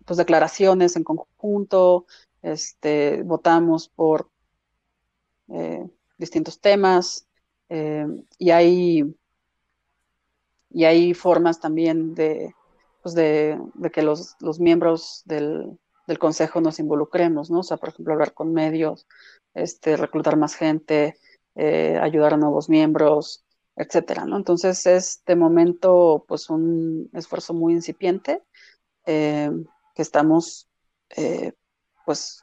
pues, 0.05 0.17
declaraciones 0.17 0.97
en 0.97 1.05
conjunto, 1.05 2.07
este, 2.43 3.23
votamos 3.23 3.89
por 3.89 4.31
eh, 5.49 5.89
distintos 6.19 6.61
temas 6.61 7.27
eh, 7.69 8.07
y 8.39 8.51
hay 8.51 9.15
y 10.73 10.85
hay 10.85 11.15
formas 11.15 11.61
también 11.61 12.15
de, 12.15 12.55
pues 13.03 13.15
de, 13.15 13.59
que 13.93 14.03
los, 14.03 14.37
miembros 14.59 15.23
del, 15.27 15.79
consejo 16.19 16.61
nos 16.61 16.79
involucremos, 16.79 17.51
¿no? 17.51 17.61
O 17.61 17.63
sea, 17.63 17.79
por 17.79 17.89
ejemplo, 17.91 18.13
hablar 18.13 18.35
con 18.35 18.53
medios, 18.53 19.07
este, 19.55 19.97
reclutar 19.97 20.37
más 20.37 20.55
gente, 20.55 21.17
eh, 21.55 21.99
ayudar 22.01 22.35
a 22.35 22.37
nuevos 22.37 22.69
miembros, 22.69 23.45
etcétera, 23.77 24.27
¿no? 24.27 24.37
Entonces 24.37 24.85
es 24.87 25.23
de 25.27 25.37
momento 25.37 26.25
pues 26.29 26.51
un 26.51 27.09
esfuerzo 27.15 27.55
muy 27.55 27.73
incipiente 27.73 28.43
que 29.95 30.03
estamos 30.03 30.69
eh, 31.17 31.53
pues 32.05 32.43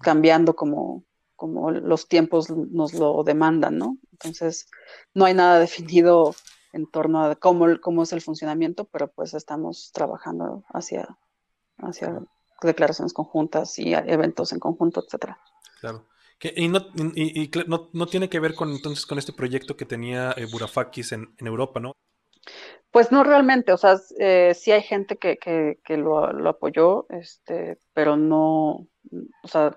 cambiando 0.00 0.54
como, 0.54 1.04
como 1.36 1.70
los 1.70 2.08
tiempos 2.08 2.50
nos 2.50 2.94
lo 2.94 3.22
demandan, 3.24 3.78
¿no? 3.78 3.98
Entonces 4.12 4.68
no 5.14 5.24
hay 5.24 5.34
nada 5.34 5.58
definido 5.60 6.34
en 6.72 6.86
torno 6.90 7.24
a 7.24 7.36
cómo, 7.36 7.66
cómo 7.80 8.02
es 8.02 8.12
el 8.12 8.22
funcionamiento, 8.22 8.84
pero 8.86 9.08
pues 9.12 9.34
estamos 9.34 9.90
trabajando 9.92 10.64
hacia, 10.72 11.18
hacia 11.78 12.22
declaraciones 12.62 13.12
conjuntas 13.12 13.78
y 13.78 13.92
eventos 13.94 14.52
en 14.52 14.58
conjunto, 14.58 15.04
etcétera. 15.04 15.38
Claro. 15.80 16.06
Y, 16.40 16.68
no, 16.68 16.80
y, 17.14 17.50
no, 17.68 17.88
no, 17.92 18.06
tiene 18.06 18.28
que 18.28 18.40
ver 18.40 18.56
con 18.56 18.70
entonces 18.72 19.06
con 19.06 19.18
este 19.18 19.32
proyecto 19.32 19.76
que 19.76 19.84
tenía 19.84 20.32
eh, 20.36 20.46
Burafakis 20.50 21.12
en, 21.12 21.32
en, 21.38 21.46
Europa, 21.46 21.78
¿no? 21.78 21.92
Pues 22.92 23.10
no 23.10 23.24
realmente, 23.24 23.72
o 23.72 23.78
sea, 23.78 23.98
eh, 24.18 24.52
sí 24.54 24.70
hay 24.70 24.82
gente 24.82 25.16
que, 25.16 25.78
lo, 25.96 26.26
apoyó, 26.46 27.06
este, 27.08 27.78
pero 27.94 28.18
no, 28.18 28.86
o 29.42 29.48
sea, 29.48 29.74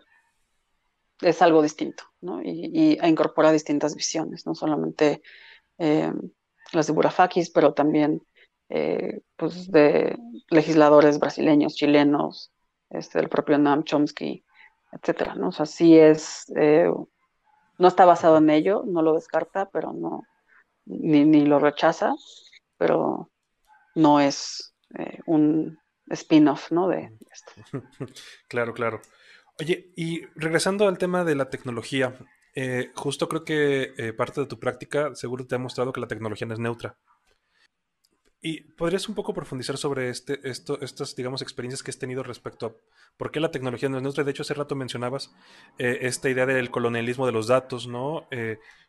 es 1.22 1.42
algo 1.42 1.62
distinto, 1.62 2.04
¿no? 2.20 2.42
Y, 2.42 2.98
y 3.02 3.08
incorpora 3.08 3.54
distintas 3.54 3.96
visiones, 3.96 4.46
no 4.46 4.54
solamente 4.54 5.22
eh, 5.78 6.12
las 6.74 6.88
de 6.88 6.94
Burafakis, 6.94 7.52
pero 7.52 7.74
también 7.74 8.22
eh, 8.68 9.22
pues 9.38 9.72
de 9.72 10.18
legisladores 10.50 11.18
brasileños, 11.18 11.76
chilenos, 11.76 12.52
este, 12.90 13.20
el 13.20 13.30
propio 13.30 13.58
Noam 13.58 13.86
Chomsky, 13.86 14.44
etcétera, 14.92 15.36
¿no? 15.36 15.50
O 15.50 15.52
sea, 15.54 15.66
sí 15.66 15.98
es, 15.98 16.52
no 17.78 17.88
está 17.88 18.04
basado 18.04 18.40
en 18.40 18.50
ello, 18.50 18.84
no 18.86 19.02
lo 19.02 19.14
descarta, 19.14 19.70
pero 19.70 19.94
no, 19.94 20.24
ni, 20.86 21.24
ni 21.24 21.46
lo 21.46 21.60
rechaza, 21.60 22.14
pero 22.78 23.32
no 23.96 24.20
es 24.20 24.76
eh, 24.98 25.20
un 25.26 25.78
spin-off, 26.10 26.72
¿no? 26.72 26.88
De 26.88 27.12
esto. 27.32 27.52
Claro, 28.48 28.74
claro. 28.74 29.02
Oye, 29.60 29.92
y 29.96 30.26
regresando 30.36 30.88
al 30.88 30.98
tema 30.98 31.24
de 31.24 31.36
la 31.36 31.50
tecnología, 31.50 32.14
eh, 32.54 32.92
justo 32.96 33.28
creo 33.30 33.44
que 33.44 33.94
eh, 33.98 34.14
parte 34.14 34.42
de 34.42 34.48
tu 34.48 34.60
práctica 34.60 35.16
seguro 35.16 35.46
te 35.46 35.56
ha 35.56 35.60
mostrado 35.60 35.94
que 35.94 36.02
la 36.02 36.08
tecnología 36.08 36.48
no 36.48 36.54
es 36.54 36.60
neutra. 36.60 36.98
¿Y 38.48 38.62
podrías 38.62 39.10
un 39.10 39.16
poco 39.16 39.34
profundizar 39.34 39.76
sobre 39.76 40.10
este, 40.10 40.40
esto, 40.48 40.80
estas, 40.80 41.16
digamos, 41.16 41.42
experiencias 41.42 41.82
que 41.82 41.90
has 41.90 41.98
tenido 41.98 42.22
respecto 42.22 42.68
a 42.68 42.76
por 43.18 43.32
qué 43.32 43.40
la 43.40 43.50
tecnología 43.50 43.90
no 43.90 43.98
es 43.98 44.04
neutra? 44.04 44.24
De 44.24 44.30
hecho, 44.30 44.44
hace 44.44 44.54
rato 44.54 44.76
mencionabas 44.76 45.34
eh, 45.80 45.98
esta 46.02 46.30
idea 46.30 46.46
del 46.46 46.70
colonialismo 46.70 47.26
de 47.26 47.32
los 47.32 47.48
datos, 47.48 47.88
¿no? 47.88 48.28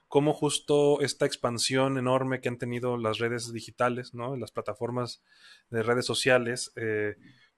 cómo 0.08 0.34
justo 0.34 1.00
esta 1.00 1.24
expansión 1.24 1.96
enorme 1.96 2.42
que 2.42 2.50
han 2.50 2.58
tenido 2.58 2.98
las 2.98 3.16
redes 3.18 3.50
digitales, 3.50 4.12
¿no? 4.12 4.36
Las 4.36 4.52
plataformas 4.52 5.22
de 5.70 5.82
redes 5.82 6.04
sociales, 6.04 6.74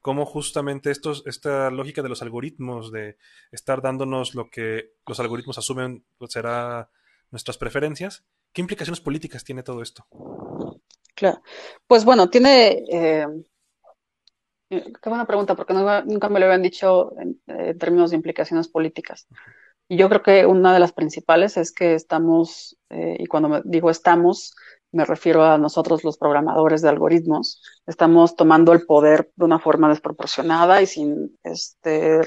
cómo 0.00 0.24
justamente 0.24 0.92
esta 0.92 1.70
lógica 1.70 2.02
de 2.02 2.11
los 2.11 2.22
algoritmos, 2.22 2.92
de 2.92 3.16
estar 3.50 3.82
dándonos 3.82 4.37
lo 4.37 4.50
que 4.50 4.92
los 5.04 5.18
algoritmos 5.18 5.58
asumen 5.58 6.04
pues, 6.16 6.30
será 6.30 6.90
nuestras 7.32 7.58
preferencias, 7.58 8.24
¿qué 8.52 8.61
implicaciones 8.61 9.00
políticas 9.00 9.42
tiene 9.42 9.64
todo 9.64 9.82
esto? 9.82 10.06
Claro, 11.18 11.42
pues 11.88 12.04
bueno, 12.04 12.31
tiene... 12.31 12.85
Eh, 12.88 13.26
qué 14.70 15.09
buena 15.09 15.26
pregunta, 15.26 15.57
porque 15.57 15.74
nunca 15.74 16.28
me 16.28 16.38
lo 16.38 16.46
habían 16.46 16.62
dicho 16.62 17.12
en, 17.18 17.76
términos 17.76 18.11
de 18.11 18.16
implicaciones 18.16 18.68
políticas. 18.68 19.26
Y 19.88 19.96
yo 19.96 20.09
creo 20.09 20.22
que 20.22 20.46
una 20.46 20.72
de 20.72 20.78
las 20.78 20.92
principales 20.92 21.57
es 21.57 21.72
que 21.72 21.94
estamos, 21.94 22.78
eh, 22.90 23.16
y 23.18 23.26
cuando 23.26 23.62
digo 23.64 23.90
estamos, 23.90 24.54
me 24.92 25.04
refiero 25.04 25.42
a 25.42 25.59
nosotros 25.59 26.04
los 26.04 26.18
programadores 26.18 26.83
de 26.83 26.90
algoritmos, 26.90 27.62
estamos 27.85 28.37
tomando 28.37 28.72
el 28.72 28.87
poder 28.87 29.33
de 29.35 29.44
una 29.44 29.59
forma 29.59 29.88
desproporcionada 29.88 30.81
y 30.83 30.87
sin, 30.87 31.37
este, 31.42 32.20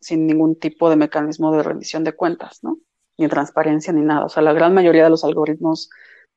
sin 0.00 0.26
ningún 0.26 0.58
tipo 0.58 0.88
de 0.88 0.96
mecanismo 0.96 1.54
de 1.54 1.62
rendición 1.62 2.02
de 2.02 2.14
cuentas, 2.14 2.60
¿no? 2.62 2.78
Ni 3.18 3.28
transparencia 3.28 3.92
ni 3.92 4.00
nada. 4.00 4.24
O 4.24 4.28
sea, 4.30 4.42
la 4.42 4.54
gran 4.54 4.72
mayoría 4.72 5.04
de 5.04 5.10
los 5.10 5.24
algoritmos 5.24 5.90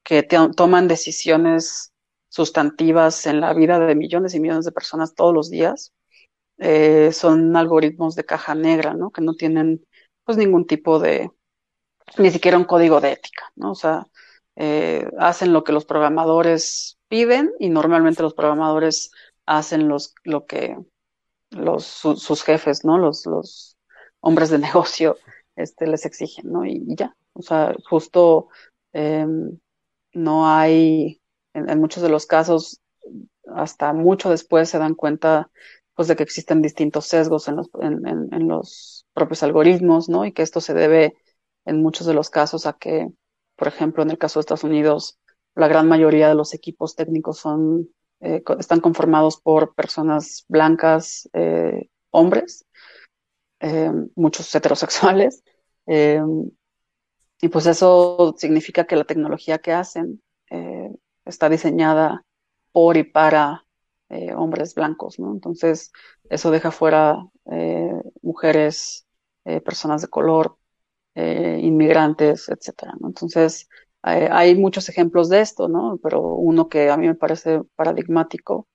que 0.03 0.23
toman 0.23 0.87
decisiones 0.87 1.90
sustantivas 2.31 3.27
en 3.27 3.41
la 3.41 3.53
vida 3.53 3.77
de 3.79 3.93
millones 3.93 4.33
y 4.33 4.39
millones 4.39 4.65
de 4.65 4.71
personas 4.71 5.13
todos 5.15 5.33
los 5.33 5.49
días, 5.49 5.91
eh, 6.57 7.11
son 7.11 7.55
algoritmos 7.57 8.15
de 8.15 8.23
caja 8.23 8.55
negra, 8.55 8.93
¿no? 8.93 9.11
Que 9.11 9.21
no 9.21 9.35
tienen, 9.35 9.85
pues, 10.23 10.37
ningún 10.37 10.65
tipo 10.65 10.99
de, 10.99 11.29
ni 12.17 12.31
siquiera 12.31 12.57
un 12.57 12.63
código 12.63 13.01
de 13.01 13.13
ética, 13.13 13.51
¿no? 13.55 13.71
O 13.71 13.75
sea, 13.75 14.07
eh, 14.55 15.09
hacen 15.19 15.53
lo 15.53 15.63
que 15.63 15.73
los 15.73 15.85
programadores 15.85 16.97
piden 17.09 17.51
y 17.59 17.69
normalmente 17.69 18.23
los 18.23 18.33
programadores 18.33 19.11
hacen 19.45 19.87
los, 19.87 20.13
lo 20.23 20.45
que 20.45 20.77
los, 21.49 21.85
sus 21.85 22.43
jefes, 22.43 22.85
¿no? 22.85 22.97
Los, 22.97 23.25
los 23.25 23.77
hombres 24.21 24.49
de 24.49 24.57
negocio 24.59 25.17
este, 25.55 25.87
les 25.87 26.05
exigen, 26.05 26.51
¿no? 26.51 26.65
Y, 26.65 26.95
ya, 26.95 27.15
o 27.33 27.41
sea, 27.41 27.75
justo 27.89 28.47
em, 28.93 29.59
no 30.13 30.47
hay, 30.47 31.20
en, 31.53 31.79
muchos 31.79 32.03
de 32.03 32.09
los 32.09 32.25
casos, 32.25 32.81
hasta 33.53 33.93
mucho 33.93 34.29
después 34.29 34.69
se 34.69 34.77
dan 34.77 34.95
cuenta 34.95 35.49
pues 35.95 36.07
de 36.07 36.15
que 36.15 36.23
existen 36.23 36.61
distintos 36.61 37.05
sesgos 37.05 37.47
en 37.47 37.57
los, 37.57 37.69
en, 37.81 38.47
los 38.47 39.05
propios 39.13 39.43
algoritmos, 39.43 40.09
¿no? 40.09 40.25
Y 40.25 40.31
que 40.31 40.41
esto 40.41 40.61
se 40.61 40.73
debe 40.73 41.15
en 41.65 41.81
muchos 41.81 42.07
de 42.07 42.13
los 42.13 42.29
casos 42.29 42.65
a 42.65 42.73
que 42.73 43.09
por 43.61 43.67
ejemplo, 43.67 44.01
en 44.01 44.09
el 44.09 44.17
caso 44.17 44.39
de 44.39 44.41
Estados 44.41 44.63
Unidos, 44.63 45.19
la 45.53 45.67
gran 45.67 45.87
mayoría 45.87 46.27
de 46.27 46.33
los 46.33 46.55
equipos 46.55 46.95
técnicos 46.95 47.37
son, 47.37 47.89
eh, 48.19 48.41
están 48.57 48.79
conformados 48.79 49.39
por 49.39 49.75
personas 49.75 50.45
blancas, 50.47 51.29
eh, 51.33 51.87
hombres, 52.09 52.65
eh, 53.59 53.91
muchos 54.15 54.55
heterosexuales. 54.55 55.43
y 57.39 57.49
pues 57.49 57.67
eso 57.67 58.33
significa 58.35 58.85
que 58.85 58.95
la 58.95 59.03
tecnología 59.03 59.59
que 59.59 59.73
hacen 59.73 60.23
está 61.25 61.49
diseñada 61.49 62.23
por 62.71 62.97
y 62.97 63.03
para 63.03 63.65
hombres 64.35 64.75
blancos, 64.75 65.19
¿no? 65.19 65.31
Entonces, 65.31 65.91
eso 66.29 66.51
deja 66.51 66.71
fuera 66.71 67.25
mujeres, 68.21 69.07
personas 69.63 70.01
de 70.01 70.09
color, 70.09 70.57
eh, 71.15 71.59
inmigrantes, 71.61 72.49
etcétera. 72.49 72.93
Entonces, 73.03 73.69
hay 74.01 74.55
muchos 74.55 74.89
ejemplos 74.89 75.29
de 75.29 75.41
esto, 75.41 75.67
¿no? 75.67 75.99
Pero 76.01 76.21
uno 76.21 76.69
que 76.69 76.89
a 76.89 76.97
mí 76.97 77.07
me 77.07 77.15
parece 77.15 77.61
paradigmático, 77.75 78.67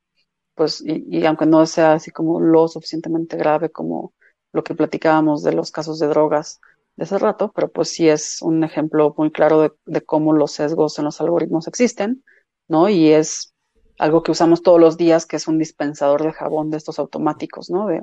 pues, 0.55 0.83
y, 0.87 1.25
aunque 1.27 1.47
no 1.47 1.65
sea 1.67 1.95
así 1.95 2.11
como 2.11 2.41
lo 2.41 2.69
suficientemente 2.69 3.37
grave 3.37 3.71
como 3.71 4.15
lo 4.53 4.65
que 4.65 4.75
platicábamos 4.75 5.43
de 5.43 5.53
los 5.53 5.71
casos 5.71 5.99
de 5.99 6.07
drogas 6.09 6.61
de 6.97 7.05
ese 7.05 7.19
rato, 7.19 7.53
pero 7.55 7.71
pues 7.71 7.91
sí 7.91 8.09
es 8.09 8.41
un 8.41 8.65
ejemplo 8.65 9.15
muy 9.19 9.31
claro 9.31 9.77
de 9.85 10.01
cómo 10.01 10.33
los 10.33 10.53
sesgos 10.53 10.99
en 10.99 11.05
los 11.05 11.21
algoritmos 11.21 11.69
existen, 11.69 12.25
¿no? 12.69 12.89
Y 12.89 13.11
es 13.13 13.55
algo 13.99 14.23
que 14.23 14.31
usamos 14.31 14.63
todos 14.63 14.81
los 14.81 14.97
días, 14.97 15.27
que 15.27 15.37
es 15.37 15.49
un 15.49 15.59
dispensador 15.59 16.23
de 16.23 16.33
jabón 16.33 16.71
de 16.71 16.77
estos 16.77 16.99
automáticos, 16.99 17.71
¿no? 17.71 17.87
De, 17.87 18.03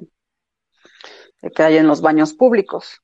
que 1.56 1.63
hay 1.63 1.78
en 1.78 1.88
los 1.88 2.02
baños 2.02 2.34
públicos. 2.34 2.99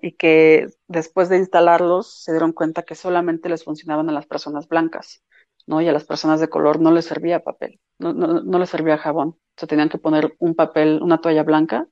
Y 0.00 0.12
que 0.12 0.68
después 0.88 1.28
de 1.28 1.36
instalarlos 1.36 2.22
se 2.22 2.32
dieron 2.32 2.52
cuenta 2.52 2.82
que 2.82 2.94
solamente 2.94 3.50
les 3.50 3.64
funcionaban 3.64 4.08
a 4.08 4.12
las 4.12 4.26
personas 4.26 4.68
blancas, 4.68 5.22
¿no? 5.66 5.82
Y 5.82 5.88
a 5.88 5.92
las 5.92 6.04
personas 6.04 6.40
de 6.40 6.48
color 6.48 6.80
no 6.80 6.92
les 6.92 7.04
servía 7.04 7.44
papel, 7.44 7.78
no, 7.98 8.14
no, 8.14 8.58
les 8.58 8.70
servía 8.70 8.96
jabón. 8.96 9.28
O 9.28 9.38
sea, 9.54 9.68
tenían 9.68 9.90
que 9.90 9.98
poner 9.98 10.34
un 10.38 10.54
papel, 10.54 11.02
una 11.02 11.20
toalla 11.20 11.42
blanca, 11.42 11.86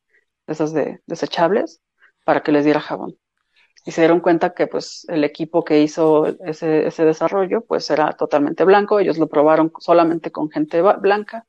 de 0.47 0.53
esas 0.55 0.73
de 0.73 1.03
desechables, 1.07 1.83
para 2.25 2.43
que 2.43 2.53
les 2.53 2.65
diera 2.65 2.81
jabón. 2.81 3.19
Y 3.85 3.91
se 3.91 4.01
dieron 4.01 4.21
cuenta 4.21 4.55
que 4.55 4.67
pues 4.67 5.07
el 5.09 5.25
equipo 5.25 5.63
que 5.63 5.83
hizo 5.83 6.27
ese, 6.27 6.87
ese 6.87 7.05
desarrollo 7.05 7.63
pues 7.63 7.91
era 7.91 8.13
totalmente 8.13 8.65
blanco, 8.65 8.99
ellos 8.99 9.19
lo 9.19 9.29
probaron 9.29 9.73
solamente 9.79 10.33
con 10.33 10.51
gente 10.51 10.81
blanca 10.81 11.47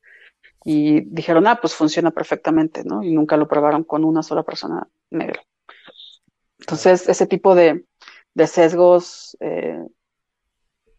y 0.65 1.01
dijeron, 1.01 1.45
ah, 1.45 1.59
pues 1.61 1.75
funciona 1.75 2.09
perfectamente, 2.09 2.83
¿no? 2.83 3.03
Y 3.03 3.13
nunca 3.13 3.37
lo 3.37 3.47
probaron 3.47 3.83
con 3.83 4.03
una 4.03 4.23
sola 4.23 4.41
persona 4.41 4.87
negra. 5.11 5.43
Entonces, 6.59 7.07
ese 7.07 7.27
tipo 7.27 7.53
de, 7.53 7.85
sesgos, 8.47 9.37
eh, 9.39 9.85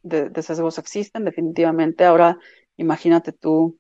de, 0.02 0.42
sesgos 0.42 0.78
existen 0.78 1.24
definitivamente. 1.24 2.04
Ahora, 2.04 2.38
imagínate 2.76 3.32
tú 3.32 3.76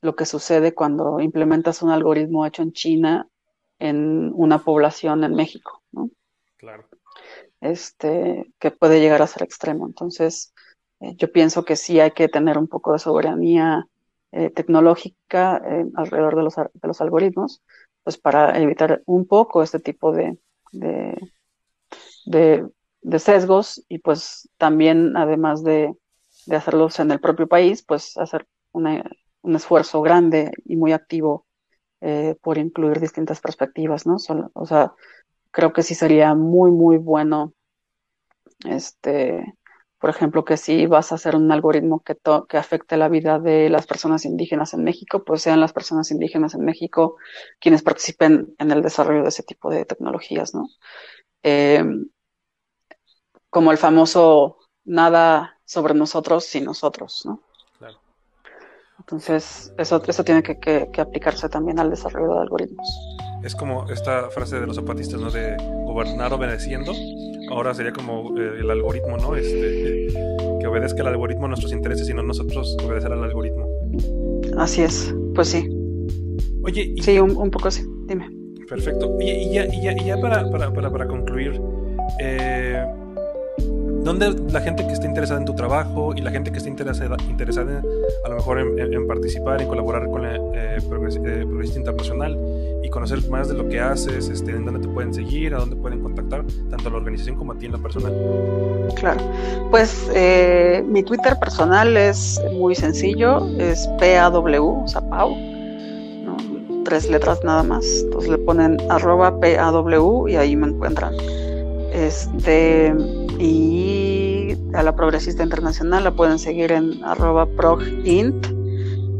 lo 0.00 0.16
que 0.16 0.24
sucede 0.24 0.72
cuando 0.72 1.20
implementas 1.20 1.82
un 1.82 1.90
algoritmo 1.90 2.46
hecho 2.46 2.62
en 2.62 2.72
China 2.72 3.28
en 3.78 4.32
una 4.34 4.64
población 4.64 5.24
en 5.24 5.34
México, 5.34 5.82
¿no? 5.92 6.10
Claro. 6.58 6.86
Este, 7.60 8.52
que 8.58 8.70
puede 8.70 9.00
llegar 9.00 9.22
a 9.22 9.26
ser 9.26 9.42
extremo. 9.42 9.86
Entonces, 9.86 10.52
Eh, 11.00 11.14
yo 11.16 11.30
pienso 11.32 11.64
que 11.64 11.76
sí 11.76 12.00
hay 12.00 12.10
que 12.12 12.28
tener 12.28 12.58
un 12.58 12.68
poco 12.68 12.92
de 12.92 12.98
soberanía 12.98 13.86
eh, 14.32 14.50
tecnológica 14.50 15.60
alrededor 15.94 16.36
de 16.36 16.42
los, 16.42 16.56
de 16.56 16.88
los 16.88 17.00
algoritmos, 17.00 17.62
pues 18.02 18.18
para 18.18 18.58
evitar 18.58 19.02
un 19.06 19.26
poco 19.26 19.62
este 19.62 19.78
tipo 19.80 20.12
de, 20.12 20.38
de, 20.72 21.16
de, 23.02 23.18
sesgos 23.18 23.84
y 23.88 23.98
pues 23.98 24.48
también 24.58 25.16
además 25.16 25.62
de, 25.64 25.94
de, 26.46 26.56
hacerlos 26.56 26.98
en 27.00 27.10
el 27.10 27.20
propio 27.20 27.46
país, 27.46 27.82
pues 27.82 28.16
hacer 28.18 28.46
una, 28.72 29.02
un 29.42 29.56
esfuerzo 29.56 30.02
grande 30.02 30.52
y 30.64 30.76
muy 30.76 30.92
activo 30.92 31.46
eh, 32.00 32.36
por 32.42 32.58
incluir 32.58 33.00
distintas 33.00 33.40
perspectivas, 33.40 34.06
¿no? 34.06 34.16
o 34.54 34.66
sea, 34.66 34.92
creo 35.58 35.72
que 35.72 35.82
sí 35.82 35.96
sería 35.96 36.36
muy, 36.36 36.70
muy 36.70 36.98
bueno, 36.98 37.52
este, 38.64 39.56
por 39.98 40.08
ejemplo, 40.08 40.44
que 40.44 40.56
si 40.56 40.86
vas 40.86 41.10
a 41.10 41.16
hacer 41.16 41.34
un 41.34 41.50
algoritmo 41.50 41.98
que, 41.98 42.16
que 42.48 42.56
afecte 42.56 42.96
la 42.96 43.08
vida 43.08 43.40
de 43.40 43.68
las 43.68 43.84
personas 43.84 44.24
indígenas 44.24 44.72
en 44.72 44.84
México, 44.84 45.24
pues 45.24 45.42
sean 45.42 45.58
las 45.58 45.72
personas 45.72 46.12
indígenas 46.12 46.54
en 46.54 46.64
México 46.64 47.16
quienes 47.58 47.82
participen 47.82 48.54
en 48.56 48.70
el 48.70 48.82
desarrollo 48.82 49.24
de 49.24 49.30
ese 49.30 49.42
tipo 49.42 49.68
de 49.68 49.84
tecnologías, 49.84 50.54
¿no? 50.54 50.68
Eh, 51.42 51.84
como 53.50 53.72
el 53.72 53.78
famoso 53.78 54.58
nada 54.84 55.58
sobre 55.64 55.92
nosotros 55.94 56.44
sin 56.44 56.66
nosotros, 56.66 57.22
¿no? 57.24 57.42
Entonces, 59.00 59.74
eso, 59.76 60.00
eso 60.06 60.22
tiene 60.22 60.44
que, 60.44 60.88
aplicarse 61.00 61.48
también 61.48 61.80
al 61.80 61.90
desarrollo 61.90 62.34
de 62.34 62.40
algoritmos. 62.42 62.88
Es 63.48 63.54
como 63.54 63.86
esta 63.90 64.28
frase 64.28 64.60
de 64.60 64.66
los 64.66 64.76
zapatistas, 64.76 65.18
¿no? 65.18 65.30
De 65.30 65.56
gobernar 65.86 66.34
obedeciendo. 66.34 66.92
Ahora 67.50 67.72
sería 67.72 67.94
como 67.94 68.38
eh, 68.38 68.58
el 68.60 68.70
algoritmo, 68.70 69.16
¿no? 69.16 69.34
Este, 69.36 70.08
que 70.60 70.66
obedezca 70.66 71.00
el 71.00 71.08
algoritmo 71.08 71.46
a 71.46 71.48
nuestros 71.48 71.72
intereses 71.72 72.06
y 72.10 72.12
no 72.12 72.22
nosotros 72.22 72.76
obedecer 72.84 73.10
al 73.10 73.24
algoritmo. 73.24 73.66
Así 74.58 74.82
es, 74.82 75.14
pues 75.34 75.48
sí. 75.48 75.66
Oye, 76.62 76.94
sí, 77.00 77.18
un, 77.18 77.50
poco 77.50 77.68
así, 77.68 77.86
dime. 78.06 78.28
Perfecto. 78.68 79.16
Y, 79.18 79.50
ya, 79.50 79.64
y 79.64 79.80
ya, 79.80 79.92
y 79.92 80.04
ya 80.04 80.20
para, 80.20 80.50
para, 80.50 80.70
para, 80.70 80.90
para 80.92 81.06
concluir, 81.06 81.58
eh, 82.20 82.84
¿Dónde 84.08 84.34
la 84.52 84.60
gente 84.60 84.86
que 84.86 84.92
esté 84.92 85.06
interesada 85.06 85.40
en 85.40 85.44
tu 85.44 85.54
trabajo 85.54 86.14
y 86.14 86.20
la 86.20 86.30
gente 86.30 86.50
que 86.50 86.58
esté 86.58 86.70
interesada, 86.70 87.16
interesada 87.28 87.82
a 88.24 88.28
lo 88.28 88.36
mejor 88.36 88.58
en, 88.58 89.06
participar, 89.06 89.60
en 89.60 89.68
colaborar 89.68 90.06
con 90.06 90.22
la 90.22 90.36
eh, 90.36 90.78
eh 90.78 91.76
Internacional 91.76 92.38
y 92.82 92.90
conocer 92.90 93.18
más 93.28 93.48
de 93.48 93.54
lo 93.54 93.68
que 93.68 93.80
haces, 93.80 94.28
este, 94.28 94.52
en 94.52 94.64
dónde 94.64 94.80
te 94.80 94.88
pueden 94.88 95.12
seguir, 95.12 95.54
a 95.54 95.58
dónde 95.58 95.76
pueden 95.76 96.00
contactar, 96.00 96.44
tanto 96.70 96.88
a 96.88 96.92
la 96.92 96.98
organización 96.98 97.36
como 97.36 97.52
a 97.52 97.58
ti 97.58 97.66
en 97.66 97.72
lo 97.72 97.82
personal? 97.82 98.12
Claro, 98.96 99.20
pues 99.70 100.08
eh, 100.14 100.84
mi 100.86 101.02
Twitter 101.02 101.36
personal 101.38 101.96
es 101.96 102.40
muy 102.52 102.74
sencillo, 102.74 103.46
es 103.58 103.88
PAW, 103.98 104.84
o 104.84 104.88
sea, 104.88 105.00
Pau, 105.08 105.36
tres 106.84 107.10
letras 107.10 107.40
nada 107.44 107.62
más, 107.62 107.84
entonces 108.04 108.30
le 108.30 108.38
ponen 108.38 108.78
arroba 108.88 109.38
PAW 109.40 110.28
y 110.28 110.36
ahí 110.36 110.56
me 110.56 110.68
encuentran. 110.68 111.14
Este, 111.92 112.94
y 113.38 114.56
a 114.74 114.82
la 114.82 114.94
progresista 114.94 115.42
internacional 115.42 116.04
la 116.04 116.12
pueden 116.12 116.38
seguir 116.38 116.72
en 116.72 117.02
arroba 117.04 117.46
progint. 117.46 118.46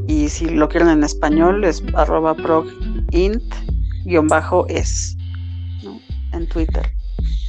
Y 0.06 0.30
si 0.30 0.48
lo 0.48 0.68
quieren 0.68 0.88
en 0.88 1.04
español 1.04 1.64
es 1.64 1.82
arroba 1.94 2.34
progint 2.34 2.87
bajo 4.28 4.66
es 4.68 5.16
en 6.32 6.46
Twitter. 6.48 6.86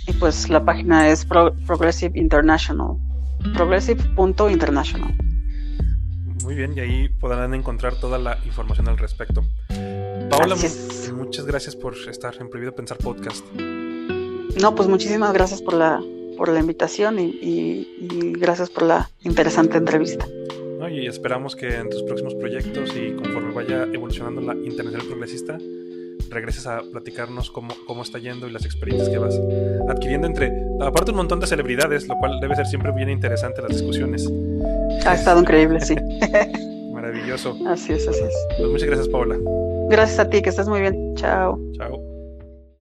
Y 0.08 0.14
pues 0.14 0.50
la 0.50 0.64
página 0.64 1.10
es 1.10 1.26
Progressive 1.26 2.18
International. 2.20 2.98
Progressive.international. 3.54 5.16
Muy 6.44 6.56
bien, 6.56 6.74
y 6.76 6.80
ahí 6.80 7.10
podrán 7.10 7.54
encontrar 7.54 7.96
toda 7.96 8.18
la 8.18 8.38
información 8.46 8.88
al 8.88 8.98
respecto. 8.98 9.44
Paola, 10.30 10.56
muchas 11.14 11.46
gracias 11.46 11.76
por 11.76 11.96
estar 12.10 12.34
en 12.40 12.50
Prohibido 12.50 12.74
Pensar 12.74 12.98
Podcast. 12.98 13.46
No, 14.60 14.76
pues 14.76 14.90
muchísimas 14.90 15.32
gracias 15.34 15.62
por 15.62 15.74
la, 15.74 16.02
por 16.38 16.50
la 16.50 16.60
invitación 16.60 17.20
y, 17.20 18.34
gracias 18.40 18.70
por 18.70 18.84
la 18.84 19.10
interesante 19.22 19.78
entrevista. 19.78 20.26
Y 20.88 21.08
esperamos 21.08 21.56
que 21.56 21.76
en 21.76 21.90
tus 21.90 22.04
próximos 22.04 22.36
proyectos 22.36 22.96
y 22.96 23.12
conforme 23.14 23.54
vaya 23.54 23.84
evolucionando 23.92 24.42
la 24.42 24.54
Internacional 24.54 25.08
Progresista, 25.08 25.58
regreses 26.30 26.68
a 26.68 26.82
platicarnos 26.82 27.52
cómo, 27.52 27.74
cómo 27.86 28.04
está 28.04 28.20
yendo 28.20 28.48
y 28.48 28.52
las 28.52 28.66
experiencias 28.66 29.10
que 29.10 29.18
vas 29.18 29.40
adquiriendo 29.90 30.28
entre, 30.28 30.52
aparte 30.82 31.12
un 31.12 31.18
montón 31.18 31.40
de 31.40 31.48
celebridades, 31.48 32.08
lo 32.08 32.18
cual 32.18 32.40
debe 32.40 32.56
ser 32.56 32.68
siempre 32.68 32.92
bien 32.92 33.10
interesante 33.10 33.62
las 33.62 33.72
discusiones. 33.72 34.30
Ha 35.06 35.16
estado 35.16 35.42
increíble, 35.42 35.82
sí. 35.82 35.96
Maravilloso. 36.94 37.58
Así 37.68 37.94
es, 37.94 38.08
así 38.08 38.24
es. 38.24 38.48
Pues 38.58 38.70
muchas 38.70 38.88
gracias, 38.88 39.08
Paola. 39.10 39.38
Gracias 39.90 40.20
a 40.20 40.30
ti, 40.30 40.42
que 40.42 40.50
estás 40.50 40.68
muy 40.68 40.82
bien. 40.82 41.16
Chao. 41.16 41.60
Chao. 41.78 42.19